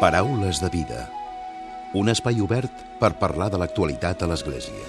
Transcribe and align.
Paraules 0.00 0.62
de 0.62 0.70
vida. 0.72 1.10
Un 1.92 2.08
espai 2.08 2.38
obert 2.40 2.72
per 2.96 3.10
parlar 3.20 3.50
de 3.52 3.58
l'actualitat 3.60 4.22
a 4.24 4.30
l'Església. 4.30 4.80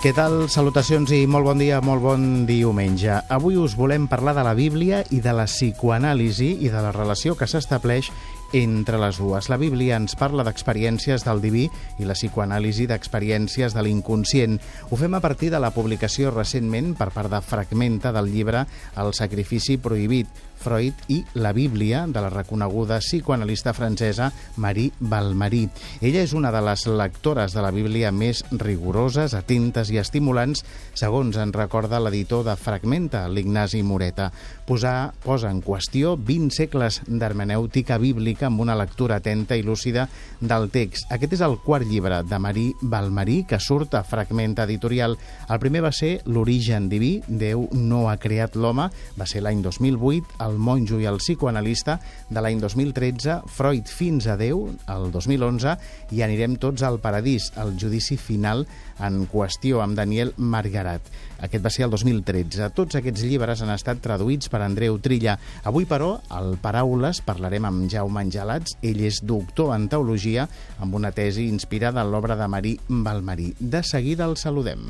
Què 0.00 0.14
tal? 0.16 0.48
Salutacions 0.48 1.12
i 1.12 1.20
molt 1.30 1.46
bon 1.46 1.60
dia, 1.60 1.82
molt 1.84 2.00
bon 2.02 2.24
diumenge. 2.48 3.20
Avui 3.28 3.60
us 3.60 3.76
volem 3.76 4.08
parlar 4.08 4.32
de 4.34 4.42
la 4.48 4.56
Bíblia 4.56 5.04
i 5.12 5.20
de 5.20 5.36
la 5.36 5.44
psicoanàlisi 5.44 6.48
i 6.64 6.72
de 6.72 6.80
la 6.80 6.96
relació 6.96 7.36
que 7.36 7.46
s'estableix 7.46 8.08
entre 8.52 8.98
les 9.00 9.18
dues. 9.18 9.48
La 9.48 9.58
Bíblia 9.60 9.96
ens 9.96 10.14
parla 10.18 10.44
d'experiències 10.46 11.24
del 11.26 11.40
diví 11.42 11.64
i 11.98 12.06
la 12.08 12.16
psicoanàlisi 12.16 12.86
d'experiències 12.90 13.74
de 13.74 13.82
l'inconscient. 13.84 14.58
Ho 14.90 14.98
fem 15.00 15.16
a 15.16 15.22
partir 15.24 15.50
de 15.52 15.60
la 15.62 15.72
publicació 15.74 16.30
recentment 16.30 16.92
per 16.98 17.10
part 17.14 17.32
de 17.32 17.40
Fragmenta 17.42 18.12
del 18.12 18.30
llibre 18.32 18.66
El 19.00 19.14
sacrifici 19.16 19.78
prohibit, 19.80 20.28
Freud 20.62 21.06
i 21.10 21.20
la 21.34 21.52
Bíblia 21.52 22.04
de 22.06 22.22
la 22.22 22.30
reconeguda 22.30 23.00
psicoanalista 23.02 23.74
francesa 23.74 24.30
Marie 24.56 24.92
Balmarí. 25.00 25.66
Ella 26.00 26.22
és 26.22 26.32
una 26.38 26.52
de 26.54 26.62
les 26.62 26.86
lectores 26.86 27.52
de 27.52 27.64
la 27.64 27.72
Bíblia 27.74 28.12
més 28.14 28.44
rigoroses, 28.52 29.34
atentes 29.34 29.90
i 29.90 29.98
estimulants, 29.98 30.62
segons 30.94 31.36
en 31.40 31.52
recorda 31.52 32.00
l'editor 32.00 32.44
de 32.46 32.56
Fragmenta, 32.56 33.26
l'Ignasi 33.28 33.82
Moreta. 33.82 34.30
Posar, 34.66 35.12
posa 35.24 35.50
en 35.50 35.60
qüestió 35.64 36.14
20 36.16 36.54
segles 36.54 37.00
d'hermenèutica 37.08 37.98
bíblica 37.98 38.46
amb 38.48 38.62
una 38.62 38.76
lectura 38.78 39.18
atenta 39.18 39.58
i 39.58 39.64
lúcida 39.66 40.06
del 40.40 40.70
text. 40.70 41.10
Aquest 41.10 41.36
és 41.38 41.44
el 41.44 41.58
quart 41.64 41.88
llibre 41.88 42.22
de 42.22 42.38
Marie 42.38 42.76
Balmarí 42.80 43.42
que 43.48 43.60
surt 43.60 43.94
a 43.98 44.04
Fragmenta 44.06 44.66
Editorial. 44.68 45.16
El 45.48 45.60
primer 45.62 45.82
va 45.84 45.92
ser 45.92 46.20
L'origen 46.26 46.88
diví, 46.92 47.16
Déu 47.26 47.66
no 47.72 48.06
ha 48.10 48.18
creat 48.20 48.56
l'home, 48.56 48.88
va 49.18 49.26
ser 49.28 49.42
l'any 49.44 49.62
2008, 49.64 50.38
el 50.46 50.51
el 50.52 50.60
monjo 50.60 51.00
i 51.00 51.08
el 51.08 51.18
psicoanalista 51.22 51.98
de 52.28 52.44
l'any 52.44 52.60
2013, 52.60 53.40
Freud 53.48 53.88
fins 53.88 54.28
a 54.28 54.36
Déu, 54.36 54.66
el 54.92 55.10
2011, 55.14 55.76
i 56.12 56.22
anirem 56.24 56.58
tots 56.60 56.84
al 56.84 57.00
paradís, 57.02 57.50
el 57.60 57.74
judici 57.80 58.18
final 58.20 58.66
en 59.02 59.24
qüestió 59.30 59.80
amb 59.82 59.96
Daniel 59.98 60.34
Margarat. 60.36 61.08
Aquest 61.42 61.64
va 61.64 61.72
ser 61.74 61.86
el 61.88 61.94
2013. 61.94 62.68
Tots 62.76 63.00
aquests 63.00 63.24
llibres 63.26 63.64
han 63.64 63.72
estat 63.74 64.02
traduïts 64.04 64.52
per 64.52 64.62
Andreu 64.62 65.00
Trilla. 65.02 65.38
Avui, 65.66 65.88
però, 65.90 66.14
al 66.30 66.54
Paraules 66.62 67.22
parlarem 67.26 67.66
amb 67.66 67.88
Jaume 67.90 68.22
Angelats. 68.22 68.76
Ell 68.82 69.02
és 69.02 69.22
doctor 69.26 69.74
en 69.74 69.88
teologia 69.90 70.46
amb 70.78 71.00
una 71.00 71.10
tesi 71.16 71.48
inspirada 71.50 72.04
en 72.04 72.12
l'obra 72.14 72.38
de 72.38 72.46
Marí 72.46 72.76
Balmarí. 72.88 73.54
De 73.58 73.82
seguida 73.82 74.28
el 74.30 74.38
saludem. 74.38 74.86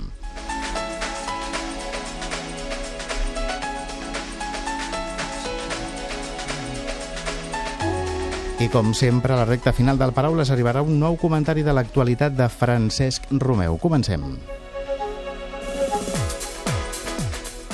I 8.62 8.68
com 8.70 8.92
sempre, 8.94 9.32
a 9.34 9.40
la 9.40 9.44
recta 9.44 9.72
final 9.74 9.98
del 9.98 10.12
Paraules 10.14 10.52
arribarà 10.54 10.84
un 10.86 11.00
nou 11.00 11.16
comentari 11.18 11.64
de 11.66 11.72
l'actualitat 11.74 12.36
de 12.38 12.46
Francesc 12.46 13.24
Romeu. 13.42 13.74
Comencem. 13.82 14.22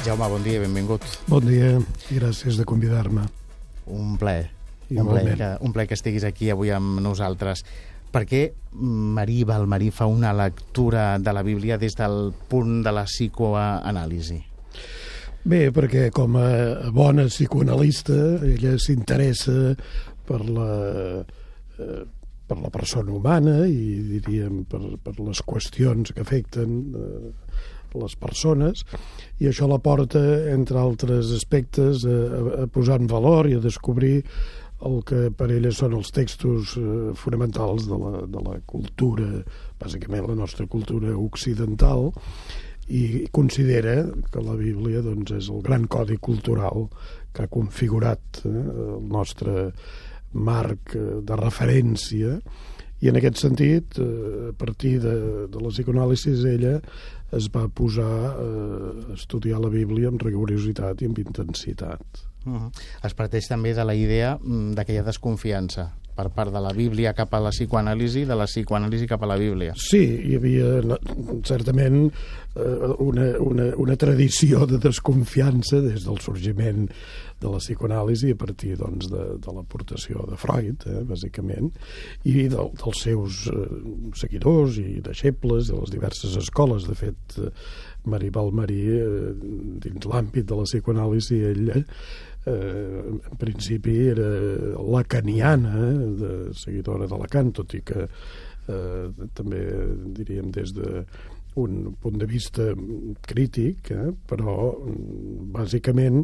Jaume, 0.07 0.31
bon 0.33 0.47
dia 0.47 0.63
benvingut. 0.63 1.05
Bon 1.29 1.45
dia 1.45 1.75
i 2.09 2.17
gràcies 2.17 2.57
de 2.57 2.65
convidar-me. 2.65 3.27
Un 3.93 4.17
ple. 4.17 4.39
Un 4.89 5.05
ple, 5.11 5.27
que, 5.29 5.51
un 5.61 5.77
ple 5.77 5.87
que 5.91 5.99
estiguis 5.99 6.25
aquí 6.25 6.49
avui 6.49 6.73
amb 6.73 7.03
nosaltres. 7.05 7.67
Per 8.09 8.25
què 8.25 8.43
Marí 8.73 9.43
Balmarí 9.45 9.93
fa 9.93 10.09
una 10.09 10.33
lectura 10.33 11.19
de 11.21 11.37
la 11.37 11.45
Bíblia 11.45 11.77
des 11.77 12.01
del 12.01 12.31
punt 12.49 12.81
de 12.87 12.97
la 12.97 13.05
psicoanàlisi? 13.05 14.41
Bé, 15.49 15.67
perquè 15.69 16.09
com 16.17 16.41
a 16.41 16.49
bona 16.93 17.29
psicoanalista 17.29 18.17
ella 18.55 18.79
s'interessa 18.81 19.77
per 20.29 20.43
la, 20.45 20.71
eh, 21.79 22.05
per 22.49 22.59
la 22.61 22.71
persona 22.75 23.13
humana 23.13 23.63
i 23.67 23.99
diríem 24.13 24.63
per, 24.69 24.83
per 25.03 25.17
les 25.21 25.43
qüestions 25.45 26.15
que 26.15 26.25
afecten 26.25 26.79
eh, 26.93 27.33
les 27.99 28.15
persones 28.21 28.85
i 29.41 29.49
això 29.49 29.69
la 29.69 29.81
porta, 29.81 30.21
entre 30.53 30.81
altres 30.81 31.33
aspectes, 31.37 32.05
a, 32.05 32.65
a 32.65 32.71
posar 32.73 33.01
en 33.01 33.09
valor 33.11 33.49
i 33.49 33.57
a 33.57 33.65
descobrir 33.65 34.19
el 34.87 35.01
que 35.03 35.27
per 35.35 35.49
ella 35.51 35.73
són 35.75 35.97
els 35.99 36.13
textos 36.15 36.77
eh, 36.79 37.11
fonamentals 37.19 37.89
de 37.91 37.99
la, 37.99 38.23
de 38.31 38.43
la 38.45 38.59
cultura, 38.67 39.27
bàsicament 39.81 40.29
la 40.29 40.39
nostra 40.39 40.69
cultura 40.71 41.17
occidental, 41.19 42.13
i 42.89 43.27
considera 43.35 44.01
que 44.33 44.41
la 44.41 44.55
Bíblia 44.57 45.03
doncs, 45.05 45.35
és 45.37 45.49
el 45.53 45.61
gran 45.67 45.85
codi 45.91 46.17
cultural 46.17 46.87
que 47.35 47.45
ha 47.45 47.51
configurat 47.53 48.45
eh, 48.45 48.53
el 48.53 49.11
nostre 49.11 49.73
marc 50.33 50.95
eh, 50.97 51.21
de 51.25 51.39
referència 51.41 52.39
i 53.01 53.11
en 53.11 53.19
aquest 53.21 53.39
sentit, 53.45 53.99
eh, 54.03 54.49
a 54.51 54.57
partir 54.59 54.99
de, 55.03 55.15
de 55.53 55.63
la 55.63 55.71
psicoanàlisi, 55.71 56.35
ella 56.51 56.79
es 57.37 57.47
va 57.53 57.67
posar 57.69 58.13
a 58.33 58.49
estudiar 59.15 59.61
la 59.61 59.71
Bíblia 59.71 60.09
amb 60.09 60.23
rigorositat 60.25 61.03
i 61.03 61.09
amb 61.11 61.19
intensitat. 61.21 62.25
Uh 62.47 62.55
-huh. 62.55 62.71
Es 63.05 63.15
parteix 63.15 63.49
també 63.49 63.75
de 63.75 63.85
la 63.85 63.95
idea 63.95 64.39
mm, 64.41 64.73
de 64.75 64.85
que 64.85 64.93
hi 64.95 64.99
ha 64.99 65.03
desconfiança 65.03 65.93
per 66.19 66.29
part 66.35 66.51
de 66.55 66.63
la 66.63 66.75
Bíblia 66.75 67.15
cap 67.15 67.33
a 67.35 67.43
la 67.45 67.55
psicoanàlisi, 67.55 68.27
de 68.27 68.37
la 68.39 68.49
psicoanàlisi 68.51 69.07
cap 69.11 69.23
a 69.23 69.31
la 69.31 69.39
Bíblia. 69.39 69.77
Sí, 69.79 70.03
hi 70.27 70.35
havia 70.39 70.99
certament 71.47 72.09
una, 72.99 73.39
una, 73.39 73.69
una 73.77 73.97
tradició 73.97 74.67
de 74.67 74.79
desconfiança 74.83 75.81
des 75.85 76.05
del 76.07 76.19
sorgiment 76.25 76.89
de 77.39 77.51
la 77.53 77.61
psicoanàlisi 77.63 78.33
a 78.35 78.39
partir 78.39 78.75
doncs, 78.81 79.07
de, 79.13 79.25
de 79.39 79.55
l'aportació 79.55 80.25
de 80.27 80.39
Freud, 80.41 80.87
eh, 80.91 81.05
bàsicament, 81.07 81.71
i 82.27 82.49
de, 82.51 82.65
dels 82.81 83.03
seus 83.05 83.45
eh, 83.53 83.67
seguidors 84.19 84.81
i 84.83 84.99
deixebles 85.05 85.71
de 85.71 85.79
les 85.79 85.93
diverses 85.95 86.35
escoles. 86.41 86.89
De 86.89 86.97
fet, 86.99 87.39
eh, 87.39 87.53
Maribel 88.11 88.51
Marí, 88.57 88.81
eh, 88.91 89.35
dins 89.85 90.09
l'àmbit 90.11 90.49
de 90.51 90.59
la 90.59 90.67
psicoanàlisi, 90.67 91.45
ella 91.53 91.85
eh, 92.49 93.01
en 93.13 93.39
principi 93.41 93.97
era 94.15 94.29
lacaniana, 94.79 95.75
eh, 95.87 96.13
de, 96.21 96.35
seguidora 96.57 97.07
de 97.07 97.19
Lacan, 97.21 97.53
tot 97.57 97.75
i 97.77 97.83
que 97.87 98.07
eh, 98.09 99.29
també 99.37 99.65
diríem 100.17 100.53
des 100.55 100.73
de 100.77 101.05
un 101.59 101.95
punt 102.01 102.19
de 102.19 102.27
vista 102.27 102.71
crític, 103.27 103.91
eh? 103.91 104.13
però 104.29 104.73
bàsicament, 105.55 106.23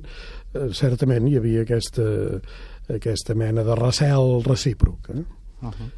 eh, 0.54 0.68
certament 0.72 1.28
hi 1.28 1.38
havia 1.40 1.64
aquesta, 1.64 2.06
aquesta 2.94 3.36
mena 3.38 3.64
de 3.66 3.78
recel 3.80 4.42
recíproc. 4.46 5.10
Eh? 5.10 5.24
Uh 5.64 5.70
-huh. 5.70 5.90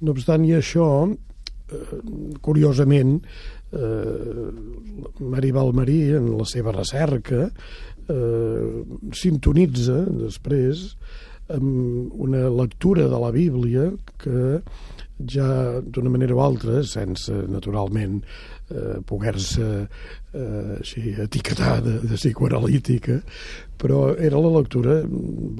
No 0.00 0.12
obstant 0.12 0.44
i 0.44 0.54
això, 0.56 1.10
eh, 1.10 2.00
curiosament, 2.40 3.20
eh, 3.72 4.50
Maribel 5.20 5.72
Marí, 5.72 6.00
en 6.16 6.38
la 6.38 6.44
seva 6.44 6.72
recerca, 6.72 7.50
eh, 8.10 8.64
sintonitza 9.16 10.02
després 10.26 10.90
amb 11.50 12.14
una 12.14 12.48
lectura 12.52 13.08
de 13.10 13.18
la 13.18 13.30
Bíblia 13.34 13.90
que 14.20 14.60
ja 15.28 15.80
d'una 15.82 16.10
manera 16.10 16.34
o 16.34 16.40
altra, 16.40 16.82
sense 16.86 17.34
naturalment 17.50 18.20
eh, 18.70 19.00
poder-se 19.04 19.66
eh, 19.84 20.76
així 20.78 21.14
etiquetar 21.20 21.80
de, 21.84 21.98
de 22.06 22.16
psicoanalítica, 22.16 23.18
però 23.80 24.14
era 24.16 24.40
la 24.40 24.52
lectura 24.58 25.00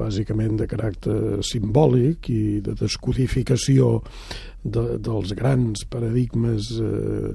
bàsicament 0.00 0.60
de 0.60 0.68
caràcter 0.70 1.40
simbòlic 1.44 2.30
i 2.32 2.44
de 2.64 2.76
descodificació 2.78 3.98
de, 4.62 4.86
dels 5.00 5.34
grans 5.36 5.84
paradigmes 5.92 6.72
eh, 6.80 7.34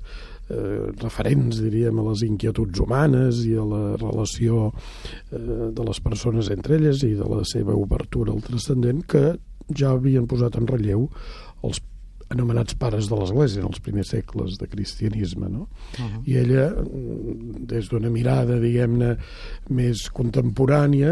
eh, 0.50 0.92
referents, 1.02 1.60
diríem, 1.64 2.00
a 2.00 2.06
les 2.10 2.26
inquietuds 2.28 2.82
humanes 2.84 3.44
i 3.48 3.56
a 3.58 3.66
la 3.66 3.84
relació 3.98 4.70
eh, 4.70 5.72
de 5.76 5.88
les 5.88 6.02
persones 6.04 6.52
entre 6.54 6.80
elles 6.80 7.04
i 7.08 7.14
de 7.18 7.28
la 7.30 7.44
seva 7.48 7.76
obertura 7.76 8.34
al 8.34 8.46
transcendent 8.46 9.04
que 9.10 9.26
ja 9.74 9.96
havien 9.96 10.28
posat 10.30 10.60
en 10.60 10.70
relleu 10.70 11.08
els 11.66 11.82
anomenats 12.34 12.74
pares 12.80 13.10
de 13.10 13.18
l'Església 13.20 13.62
en 13.62 13.70
els 13.70 13.82
primers 13.84 14.10
segles 14.16 14.58
de 14.60 14.68
cristianisme, 14.70 15.50
no? 15.50 15.68
Uh 15.98 16.06
-huh. 16.06 16.22
I 16.26 16.38
ella, 16.38 16.74
des 17.72 17.90
d'una 17.90 18.10
mirada, 18.10 18.60
diguem-ne, 18.60 19.18
més 19.70 20.10
contemporània, 20.10 21.12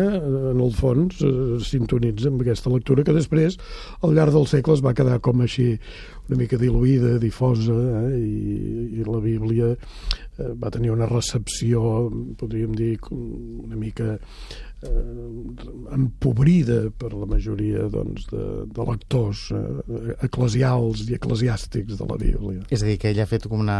en 0.52 0.60
el 0.60 0.74
fons, 0.74 1.22
eh, 1.22 1.60
sintonitza 1.60 2.30
amb 2.30 2.42
aquesta 2.42 2.70
lectura 2.70 3.04
que 3.04 3.14
després, 3.14 3.58
al 4.02 4.14
llarg 4.14 4.32
dels 4.32 4.50
segles, 4.50 4.82
va 4.82 4.94
quedar 4.94 5.20
com 5.20 5.42
així 5.42 5.80
una 6.30 6.38
mica 6.38 6.58
diluïda, 6.58 7.20
difosa, 7.20 7.74
eh? 7.74 8.18
I, 8.18 9.00
i 9.00 9.04
la 9.06 9.20
Bíblia 9.20 9.72
eh, 9.72 10.54
va 10.56 10.72
tenir 10.72 10.92
una 10.92 11.06
recepció, 11.06 12.10
podríem 12.38 12.74
dir, 12.76 12.98
una 13.12 13.76
mica 13.76 14.20
eh, 14.84 15.96
empobrida 15.96 16.80
per 17.00 17.14
la 17.14 17.28
majoria 17.30 17.88
doncs, 17.92 18.28
de, 18.32 18.46
de 18.74 18.88
lectors 18.90 19.48
eh, 19.56 20.14
eclesials 20.28 21.06
i 21.08 21.18
eclesiàstics 21.18 22.00
de 22.00 22.10
la 22.10 22.20
Bíblia. 22.20 22.64
És 22.70 22.84
a 22.84 22.90
dir, 22.90 23.00
que 23.02 23.12
ell 23.14 23.22
ha 23.24 23.30
fet 23.30 23.48
com 23.50 23.64
una, 23.64 23.80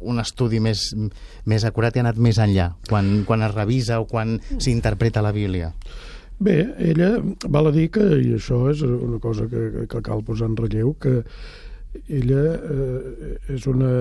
un 0.00 0.22
estudi 0.22 0.60
més, 0.62 0.88
més 1.48 1.66
acurat 1.68 1.94
i 1.94 2.02
ha 2.02 2.06
anat 2.06 2.20
més 2.22 2.40
enllà, 2.42 2.72
quan, 2.88 3.22
quan 3.28 3.44
es 3.46 3.54
revisa 3.54 4.00
o 4.02 4.08
quan 4.10 4.38
s'interpreta 4.58 5.24
la 5.24 5.34
Bíblia? 5.34 5.72
Bé, 6.42 6.56
ella 6.82 7.14
val 7.54 7.70
a 7.70 7.74
dir 7.74 7.88
que, 7.94 8.04
i 8.18 8.32
això 8.34 8.64
és 8.72 8.82
una 8.82 9.20
cosa 9.22 9.46
que, 9.50 9.86
que 9.90 10.00
cal 10.02 10.24
posar 10.26 10.48
en 10.50 10.56
relleu, 10.58 10.96
que 10.98 11.20
ella 12.08 12.42
eh, 12.56 13.36
és 13.54 13.68
una, 13.70 13.92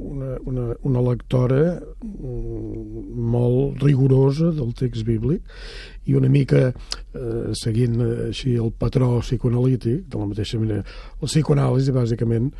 una, 0.00 0.36
una, 0.48 0.66
una 0.88 1.02
lectora 1.04 1.60
mm, 1.76 3.20
molt 3.30 3.82
rigorosa 3.84 4.50
del 4.56 4.72
text 4.78 5.04
bíblic 5.06 5.42
i 6.08 6.16
una 6.18 6.30
mica 6.32 6.70
eh, 6.70 7.52
seguint 7.58 8.00
així 8.30 8.56
el 8.56 8.72
patró 8.72 9.12
psicoanalític, 9.20 10.06
de 10.10 10.18
la 10.18 10.28
mateixa 10.32 10.60
manera. 10.60 10.84
La 11.20 11.30
psicoanàlisi, 11.30 11.94
bàsicament, 11.94 12.50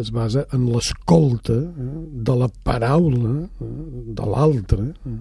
es 0.00 0.12
basa 0.14 0.44
en 0.52 0.68
l'escolta 0.72 1.56
eh, 1.56 1.90
de 2.28 2.38
la 2.42 2.50
paraula 2.66 3.34
eh, 3.46 3.72
de 4.18 4.30
l'altre 4.34 4.90
eh, 4.92 5.18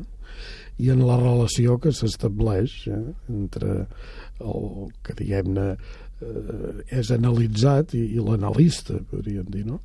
i 0.77 0.91
en 0.93 1.01
la 1.05 1.17
relació 1.21 1.77
que 1.81 1.93
s'estableix 1.95 2.79
eh, 2.91 3.03
entre 3.33 3.85
el 4.37 4.91
que, 5.05 5.15
diguem-ne, 5.17 5.71
eh, 6.21 6.99
és 6.99 7.11
analitzat 7.13 7.95
i, 7.97 8.03
i 8.15 8.23
l'analista, 8.23 8.99
podríem 9.11 9.47
dir, 9.53 9.65
no? 9.67 9.81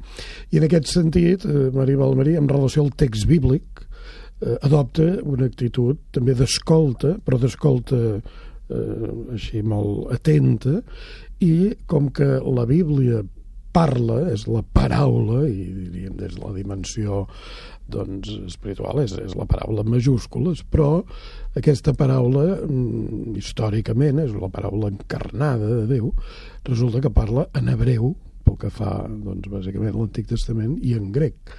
I 0.50 0.60
en 0.60 0.68
aquest 0.68 0.92
sentit, 0.92 1.46
eh, 1.46 1.68
Maria 1.74 2.00
Balmarí, 2.00 2.36
en 2.40 2.50
relació 2.50 2.84
al 2.86 2.94
text 2.98 3.28
bíblic, 3.30 3.84
eh, 4.40 4.56
adopta 4.62 5.08
una 5.22 5.48
actitud 5.50 6.00
també 6.14 6.36
d'escolta, 6.38 7.16
però 7.24 7.40
d'escolta 7.40 8.00
eh, 8.16 9.12
així 9.36 9.62
molt 9.62 10.12
atenta, 10.14 10.80
i 11.42 11.72
com 11.90 12.10
que 12.14 12.36
la 12.46 12.66
Bíblia 12.68 13.22
parla, 13.72 14.18
és 14.32 14.46
la 14.50 14.62
paraula, 14.62 15.42
i 15.48 15.68
diríem 15.88 16.16
des 16.20 16.36
de 16.36 16.42
la 16.42 16.52
dimensió 16.56 17.24
doncs, 17.92 18.30
espiritual 18.46 19.02
és, 19.02 19.14
és 19.20 19.36
la 19.36 19.46
paraula 19.48 19.84
en 19.84 19.90
majúscules, 19.92 20.62
però 20.72 21.02
aquesta 21.58 21.94
paraula, 21.98 22.44
mm, 22.64 23.36
històricament, 23.40 24.22
és 24.24 24.34
la 24.36 24.50
paraula 24.52 24.92
encarnada 24.92 25.68
de 25.82 25.86
Déu, 25.96 26.12
resulta 26.68 27.02
que 27.02 27.12
parla 27.12 27.48
en 27.58 27.72
hebreu, 27.72 28.14
pel 28.42 28.58
que 28.58 28.70
fa, 28.74 28.94
doncs, 29.06 29.46
bàsicament, 29.50 29.94
l'Antic 29.94 30.28
Testament, 30.32 30.76
i 30.82 30.96
en 30.98 31.12
grec. 31.14 31.52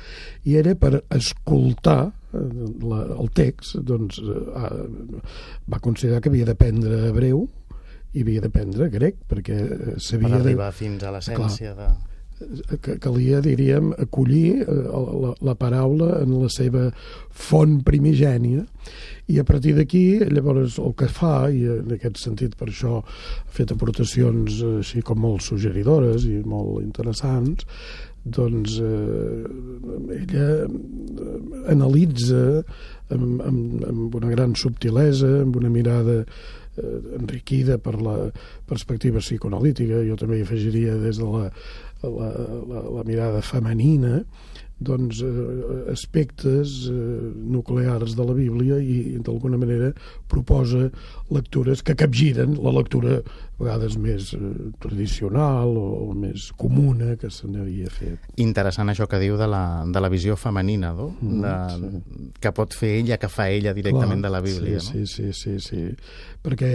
I 0.50 0.57
era 0.60 0.75
per 0.75 1.04
escoltar 1.15 2.12
eh, 2.12 2.42
la, 2.83 3.04
el 3.19 3.31
text, 3.36 3.77
doncs, 3.88 4.19
eh, 4.19 4.74
va 5.71 5.83
considerar 5.83 6.21
que 6.21 6.33
havia 6.33 6.50
d'aprendre 6.50 7.06
hebreu 7.10 7.45
i 8.13 8.24
havia 8.24 8.42
d'aprendre 8.44 8.89
grec, 8.94 9.21
perquè 9.30 9.60
eh, 9.60 9.94
s'havia... 9.98 10.30
Per 10.30 10.42
arribar 10.42 10.71
de... 10.71 10.77
fins 10.80 11.06
a 11.06 11.13
l'essència 11.13 11.77
de 11.77 11.92
que 12.81 12.98
calia, 13.00 13.39
diríem, 13.44 13.92
acollir 14.01 14.63
eh, 14.63 14.77
la, 15.24 15.33
la 15.42 15.56
paraula 15.56 16.19
en 16.21 16.33
la 16.42 16.50
seva 16.51 16.88
font 17.30 17.80
primigènia 17.86 18.63
i 19.31 19.39
a 19.39 19.45
partir 19.48 19.75
d'aquí, 19.77 20.19
llavors, 20.33 20.80
el 20.83 20.95
que 21.00 21.07
fa, 21.07 21.48
i 21.54 21.63
en 21.77 21.94
aquest 21.95 22.19
sentit 22.19 22.57
per 22.60 22.68
això 22.69 23.00
ha 23.00 23.54
fet 23.54 23.71
aportacions 23.75 24.60
eh, 24.62 24.74
així 24.81 25.04
com 25.06 25.21
molt 25.24 25.45
suggeridores 25.45 26.27
i 26.30 26.42
molt 26.44 26.81
interessants, 26.83 27.68
doncs 28.24 28.80
eh, 28.80 29.44
ella 30.18 30.50
eh, 30.64 30.68
analitza 31.74 32.64
amb, 33.12 33.42
amb, 33.44 33.88
amb 33.88 34.20
una 34.20 34.31
gran 34.31 34.56
subtilesa, 34.56 35.42
amb 35.44 35.58
una 35.60 35.72
mirada 35.74 36.22
eh, 36.24 37.00
enriquida 37.20 37.78
per 37.78 38.00
la 38.02 38.18
perspectiva 38.66 39.24
psicoanalítica, 39.24 40.06
jo 40.08 40.20
també 40.20 40.40
hi 40.40 40.48
afegiria 40.48 40.96
des 41.02 41.20
de 41.20 41.28
la 41.28 41.50
la, 42.04 42.30
la, 42.68 42.81
la 42.98 43.04
mirada 43.08 43.42
femenina 43.42 44.24
doncs, 44.80 45.22
eh, 45.22 45.92
aspectes 45.92 46.90
eh, 46.90 47.31
nuclears 47.36 48.16
de 48.18 48.25
la 48.25 48.34
Bíblia 48.34 48.80
i 48.81 49.20
d'alguna 49.24 49.58
manera 49.58 49.94
proposa 50.28 50.90
lectures 51.31 51.84
que 51.84 51.96
capgiren 51.96 52.58
la 52.64 52.74
lectura 52.75 53.20
a 53.22 53.64
vegades 53.64 53.96
més 54.02 54.34
eh, 54.36 54.40
tradicional 54.84 55.78
o, 55.78 55.86
o 56.10 56.14
més 56.18 56.50
comuna 56.60 57.16
que 57.22 57.30
se 57.31 57.48
n'havia 57.48 57.92
fet. 57.94 58.28
Interessant 58.44 58.92
això 58.92 59.08
que 59.10 59.22
diu 59.22 59.38
de 59.40 59.48
la, 59.48 59.64
de 59.88 60.04
la 60.04 60.12
visió 60.12 60.36
femenina, 60.40 60.94
no? 60.98 61.12
Mm, 61.22 61.42
de, 61.44 61.56
sí. 61.78 62.30
que 62.44 62.54
pot 62.56 62.75
fer 62.75 62.96
ella, 63.00 63.20
que 63.22 63.31
fa 63.31 63.48
ella 63.54 63.75
directament 63.78 64.20
Clar, 64.20 64.30
de 64.30 64.34
la 64.36 64.44
Bíblia. 64.44 64.81
Sí, 64.84 65.04
no? 65.04 65.08
sí, 65.08 65.31
sí, 65.34 65.60
sí, 65.60 65.60
sí. 65.64 65.84
Perquè 66.44 66.74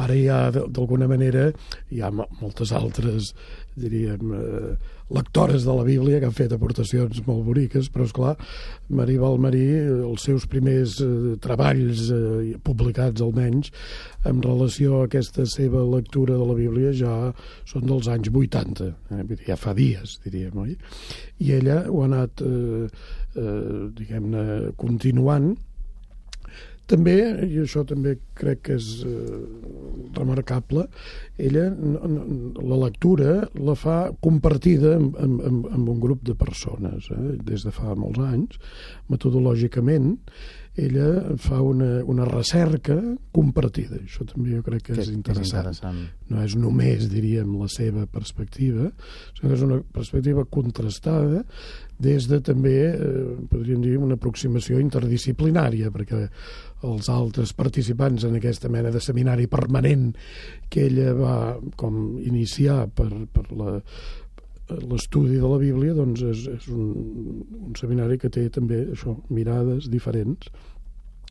ara 0.00 0.16
hi 0.16 0.28
ha, 0.32 0.42
d'alguna 0.54 1.10
manera, 1.10 1.50
hi 1.90 2.00
ha 2.00 2.12
moltes 2.14 2.72
altres 2.72 3.34
diríem, 3.80 4.32
eh, 4.36 4.98
lectores 5.10 5.64
de 5.64 5.74
la 5.74 5.84
Bíblia 5.84 6.20
que 6.20 6.28
han 6.28 6.36
fet 6.36 6.52
aportacions 6.54 7.22
molt 7.26 7.44
boniques, 7.48 7.88
però, 7.90 8.06
és 8.06 8.14
clar 8.14 8.36
Marí 8.94 9.16
Balmarí, 9.18 9.64
els 10.06 10.26
seus 10.26 10.46
primers 10.50 10.98
eh, 11.04 11.36
treballs 11.42 12.06
eh, 12.14 12.58
publicats 12.66 13.24
almenys, 13.24 13.72
en 14.28 14.42
relació 14.44 15.00
a 15.00 15.08
aquesta 15.08 15.46
seva 15.48 15.82
lectura 15.88 16.36
de 16.38 16.46
la 16.46 16.58
Bíblia 16.58 16.92
ja 16.96 17.14
són 17.68 17.88
dels 17.88 18.10
anys 18.12 18.30
80, 18.30 18.90
eh? 19.16 19.40
Ja 19.46 19.56
fa 19.58 19.74
dies, 19.76 20.18
diríem, 20.26 20.58
oi? 20.60 20.76
I 21.40 21.56
ella 21.56 21.82
ho 21.88 22.04
ha 22.04 22.10
anat, 22.10 22.44
eh, 22.44 22.86
eh, 23.34 23.88
diguem-ne, 23.96 24.46
continuant, 24.80 25.54
també, 26.90 27.16
i 27.46 27.62
això 27.62 27.84
també 27.88 28.16
crec 28.38 28.62
que 28.66 28.76
és 28.78 28.88
eh, 29.06 29.40
remarcable, 30.16 30.86
ella 31.38 31.68
la 31.70 32.78
lectura 32.84 33.36
la 33.58 33.76
fa 33.78 33.98
compartida 34.24 34.96
amb, 34.98 35.18
amb, 35.22 35.68
amb 35.70 35.92
un 35.94 36.00
grup 36.02 36.24
de 36.26 36.36
persones, 36.38 37.10
eh, 37.14 37.36
des 37.46 37.66
de 37.66 37.74
fa 37.74 37.94
molts 37.98 38.20
anys, 38.30 38.58
metodològicament, 39.12 40.16
ella 40.76 41.36
fa 41.36 41.60
una, 41.60 42.04
una 42.04 42.24
recerca 42.24 42.96
compartida. 43.34 43.98
Això 44.04 44.24
també 44.28 44.54
jo 44.54 44.62
crec 44.66 44.84
que, 44.86 44.94
que 44.94 45.02
és, 45.02 45.10
interessant. 45.12 45.66
és 45.66 45.80
interessant. 45.80 46.00
No 46.30 46.44
és 46.46 46.54
només, 46.58 47.08
diríem, 47.10 47.50
la 47.58 47.68
seva 47.72 48.06
perspectiva, 48.06 48.90
sinó 49.34 49.50
que 49.50 49.56
és 49.58 49.64
una 49.66 49.80
perspectiva 49.82 50.46
contrastada 50.46 51.42
des 52.00 52.28
de 52.30 52.40
també, 52.40 52.76
eh, 52.94 53.24
podríem 53.50 53.82
dir, 53.84 53.96
una 53.98 54.16
aproximació 54.16 54.78
interdisciplinària, 54.80 55.90
perquè 55.92 56.22
els 56.88 57.10
altres 57.12 57.52
participants 57.52 58.24
en 58.24 58.38
aquesta 58.38 58.70
mena 58.72 58.92
de 58.94 59.02
seminari 59.04 59.50
permanent 59.52 60.14
que 60.70 60.86
ella 60.86 61.12
va 61.18 61.36
com 61.76 62.16
iniciar 62.22 62.86
per, 62.94 63.10
per 63.28 63.44
la 63.52 63.80
l'estudi 64.90 65.38
de 65.40 65.48
la 65.48 65.58
Bíblia 65.60 65.94
doncs 65.96 66.22
és, 66.22 66.44
és 66.58 66.68
un, 66.74 67.42
un 67.70 67.78
seminari 67.78 68.18
que 68.20 68.30
té 68.32 68.48
també 68.52 68.84
això, 68.94 69.16
mirades 69.30 69.90
diferents 69.90 70.50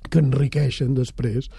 que 0.09 0.21
enriqueixen 0.23 0.95
després 0.97 1.49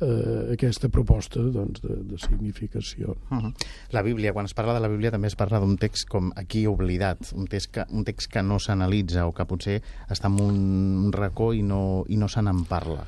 eh, 0.00 0.54
aquesta 0.54 0.88
proposta 0.92 1.42
doncs, 1.42 1.82
de, 1.84 1.96
de 2.12 2.18
significació. 2.22 3.16
Uh 3.30 3.38
-huh. 3.38 3.52
La 3.92 4.02
Bíblia, 4.02 4.32
quan 4.32 4.46
es 4.46 4.54
parla 4.54 4.74
de 4.74 4.80
la 4.80 4.88
Bíblia 4.88 5.10
també 5.10 5.28
es 5.28 5.36
parla 5.36 5.60
d'un 5.60 5.76
text 5.76 6.08
com 6.08 6.32
aquí 6.36 6.66
oblidat, 6.66 7.32
un 7.34 7.46
text 7.46 7.70
que, 7.70 7.84
un 7.90 8.04
text 8.04 8.30
que 8.30 8.42
no 8.42 8.58
s'analitza 8.58 9.26
o 9.26 9.32
que 9.32 9.44
potser 9.44 9.82
està 10.08 10.26
en 10.26 10.40
un 10.40 11.12
racó 11.12 11.52
i 11.52 11.62
no, 11.62 12.04
i 12.08 12.16
no 12.16 12.28
se 12.28 12.42
n'en 12.42 12.64
parla. 12.64 13.06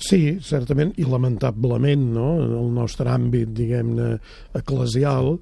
Sí, 0.00 0.38
certament, 0.40 0.94
i 0.96 1.04
lamentablement, 1.04 2.12
no? 2.14 2.40
en 2.40 2.52
el 2.56 2.70
nostre 2.72 3.10
àmbit, 3.10 3.50
diguem-ne, 3.52 4.18
eclesial, 4.54 5.38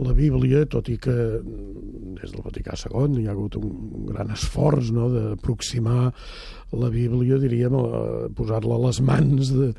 la 0.00 0.14
Bíblia, 0.16 0.64
tot 0.70 0.88
i 0.88 0.96
que 1.00 1.14
des 2.20 2.32
del 2.32 2.44
Vaticà 2.44 2.76
II 2.76 3.20
hi 3.20 3.28
ha 3.28 3.34
hagut 3.34 3.56
un 3.60 4.06
gran 4.08 4.32
esforç 4.34 4.92
no? 4.96 5.08
d'aproximar 5.12 6.10
la 6.72 6.88
Bíblia, 6.92 7.38
diríem, 7.42 7.74
posar-la 8.38 8.76
a 8.76 8.82
les 8.84 9.00
mans 9.02 9.50
de, 9.50 9.70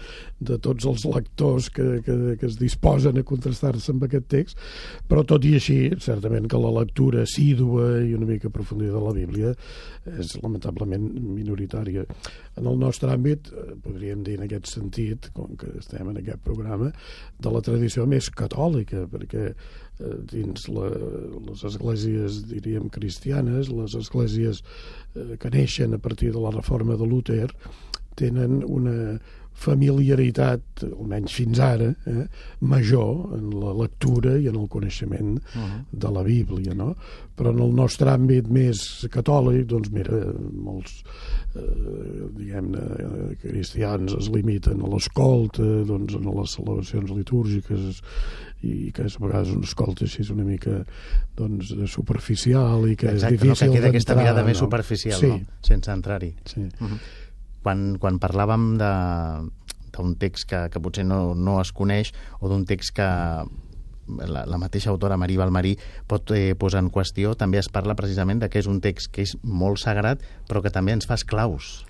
de 0.44 0.58
tots 0.60 0.88
els 0.90 1.06
lectors 1.08 1.70
que, 1.72 1.86
que, 2.04 2.16
que 2.40 2.48
es 2.50 2.58
disposen 2.60 3.20
a 3.20 3.24
contrastar-se 3.28 3.94
amb 3.94 4.04
aquest 4.08 4.28
text, 4.34 4.60
però 5.08 5.24
tot 5.28 5.46
i 5.48 5.54
així, 5.60 5.80
certament 6.04 6.50
que 6.52 6.60
la 6.60 6.74
lectura 6.82 7.24
assídua 7.24 8.02
i 8.04 8.16
una 8.18 8.28
mica 8.28 8.52
aprofundida 8.52 8.98
de 8.98 9.06
la 9.06 9.16
Bíblia 9.16 9.54
és 10.18 10.36
lamentablement 10.42 11.08
minoritària. 11.38 12.04
En 12.60 12.68
el 12.68 12.80
nostre 12.82 13.14
àmbit, 13.16 13.48
eh, 13.54 13.78
podríem 13.86 14.26
dir 14.28 14.40
en 14.40 14.48
aquest 14.50 14.74
sentit, 14.74 15.32
com 15.38 15.56
que 15.56 15.72
estem 15.80 16.10
en 16.12 16.20
aquest 16.20 16.44
programa, 16.44 16.92
de 17.40 17.56
la 17.56 17.64
tradició 17.64 18.04
més 18.10 18.28
catòlica, 18.36 19.06
perquè 19.12 19.54
dins 20.32 20.68
la, 20.72 20.90
les 21.48 21.64
esglésies, 21.68 22.42
diríem, 22.50 22.90
cristianes, 22.94 23.70
les 23.74 23.96
esglésies 24.00 24.64
eh, 25.16 25.38
que 25.42 25.54
neixen 25.54 25.96
a 25.98 26.02
partir 26.02 26.32
de 26.36 26.42
la 26.44 26.54
reforma 26.56 26.98
de 27.00 27.08
Luther, 27.08 27.50
tenen 28.20 28.62
una, 28.68 29.20
familiaritat, 29.62 30.84
almenys 30.88 31.36
fins 31.38 31.60
ara, 31.62 31.92
eh, 32.10 32.24
major 32.66 33.36
en 33.38 33.50
la 33.62 33.74
lectura 33.84 34.38
i 34.40 34.48
en 34.50 34.58
el 34.58 34.68
coneixement 34.68 35.38
uh 35.38 35.62
-huh. 35.62 35.84
de 35.92 36.12
la 36.12 36.24
Bíblia, 36.24 36.74
no? 36.74 36.96
Però 37.38 37.50
en 37.50 37.60
el 37.60 37.74
nostre 37.74 38.10
àmbit 38.10 38.48
més 38.48 39.08
catòlic, 39.12 39.66
doncs 39.66 39.92
mira, 39.92 40.34
molts 40.54 41.04
eh, 41.56 41.62
diguem-ne 42.38 43.36
cristians 43.42 44.14
es 44.14 44.30
limiten 44.30 44.82
a 44.82 44.88
l'escolta, 44.88 45.64
doncs 45.64 46.14
en 46.14 46.26
les 46.40 46.52
celebracions 46.52 47.12
litúrgiques 47.12 48.02
i 48.62 48.92
que 48.92 49.04
a 49.04 49.08
vegades 49.20 49.50
un 49.50 49.64
escolta 49.64 50.06
així 50.06 50.32
una 50.32 50.44
mica 50.44 50.86
doncs, 51.36 51.74
superficial 51.88 52.88
i 52.88 52.96
que 52.96 53.08
Exacte, 53.08 53.36
és 53.36 53.42
difícil 53.42 53.68
no, 53.68 53.74
que 53.74 53.80
queda 53.80 53.90
aquesta 53.90 54.16
mirada 54.16 54.42
no? 54.42 54.48
més 54.48 54.58
superficial, 54.58 55.20
sí. 55.20 55.28
no? 55.28 55.40
sense 55.62 55.92
entrar-hi. 55.92 56.36
Sí. 56.46 56.62
Uh 56.62 56.88
-huh 56.88 57.21
quan, 57.64 57.98
quan 58.02 58.20
parlàvem 58.22 58.76
de 58.82 58.94
d'un 59.92 60.16
text 60.16 60.48
que, 60.48 60.70
que 60.72 60.80
potser 60.80 61.04
no, 61.04 61.34
no 61.36 61.58
es 61.60 61.74
coneix 61.76 62.14
o 62.40 62.48
d'un 62.48 62.64
text 62.66 62.96
que 62.96 63.08
la, 64.08 64.46
la 64.48 64.60
mateixa 64.60 64.90
autora 64.92 65.18
Marí 65.20 65.38
Balmarí 65.40 65.76
pot 66.10 66.32
eh, 66.36 66.56
posar 66.60 66.82
en 66.84 66.90
qüestió, 66.94 67.36
també 67.38 67.60
es 67.62 67.70
parla 67.72 67.96
precisament 68.00 68.42
de 68.42 68.50
que 68.50 68.62
és 68.64 68.70
un 68.72 68.82
text 68.84 69.12
que 69.14 69.26
és 69.28 69.36
molt 69.44 69.82
sagrat 69.84 70.24
però 70.50 70.64
que 70.64 70.74
també 70.74 70.96
ens 70.96 71.08
fa 71.08 71.20
esclaus. 71.20 71.82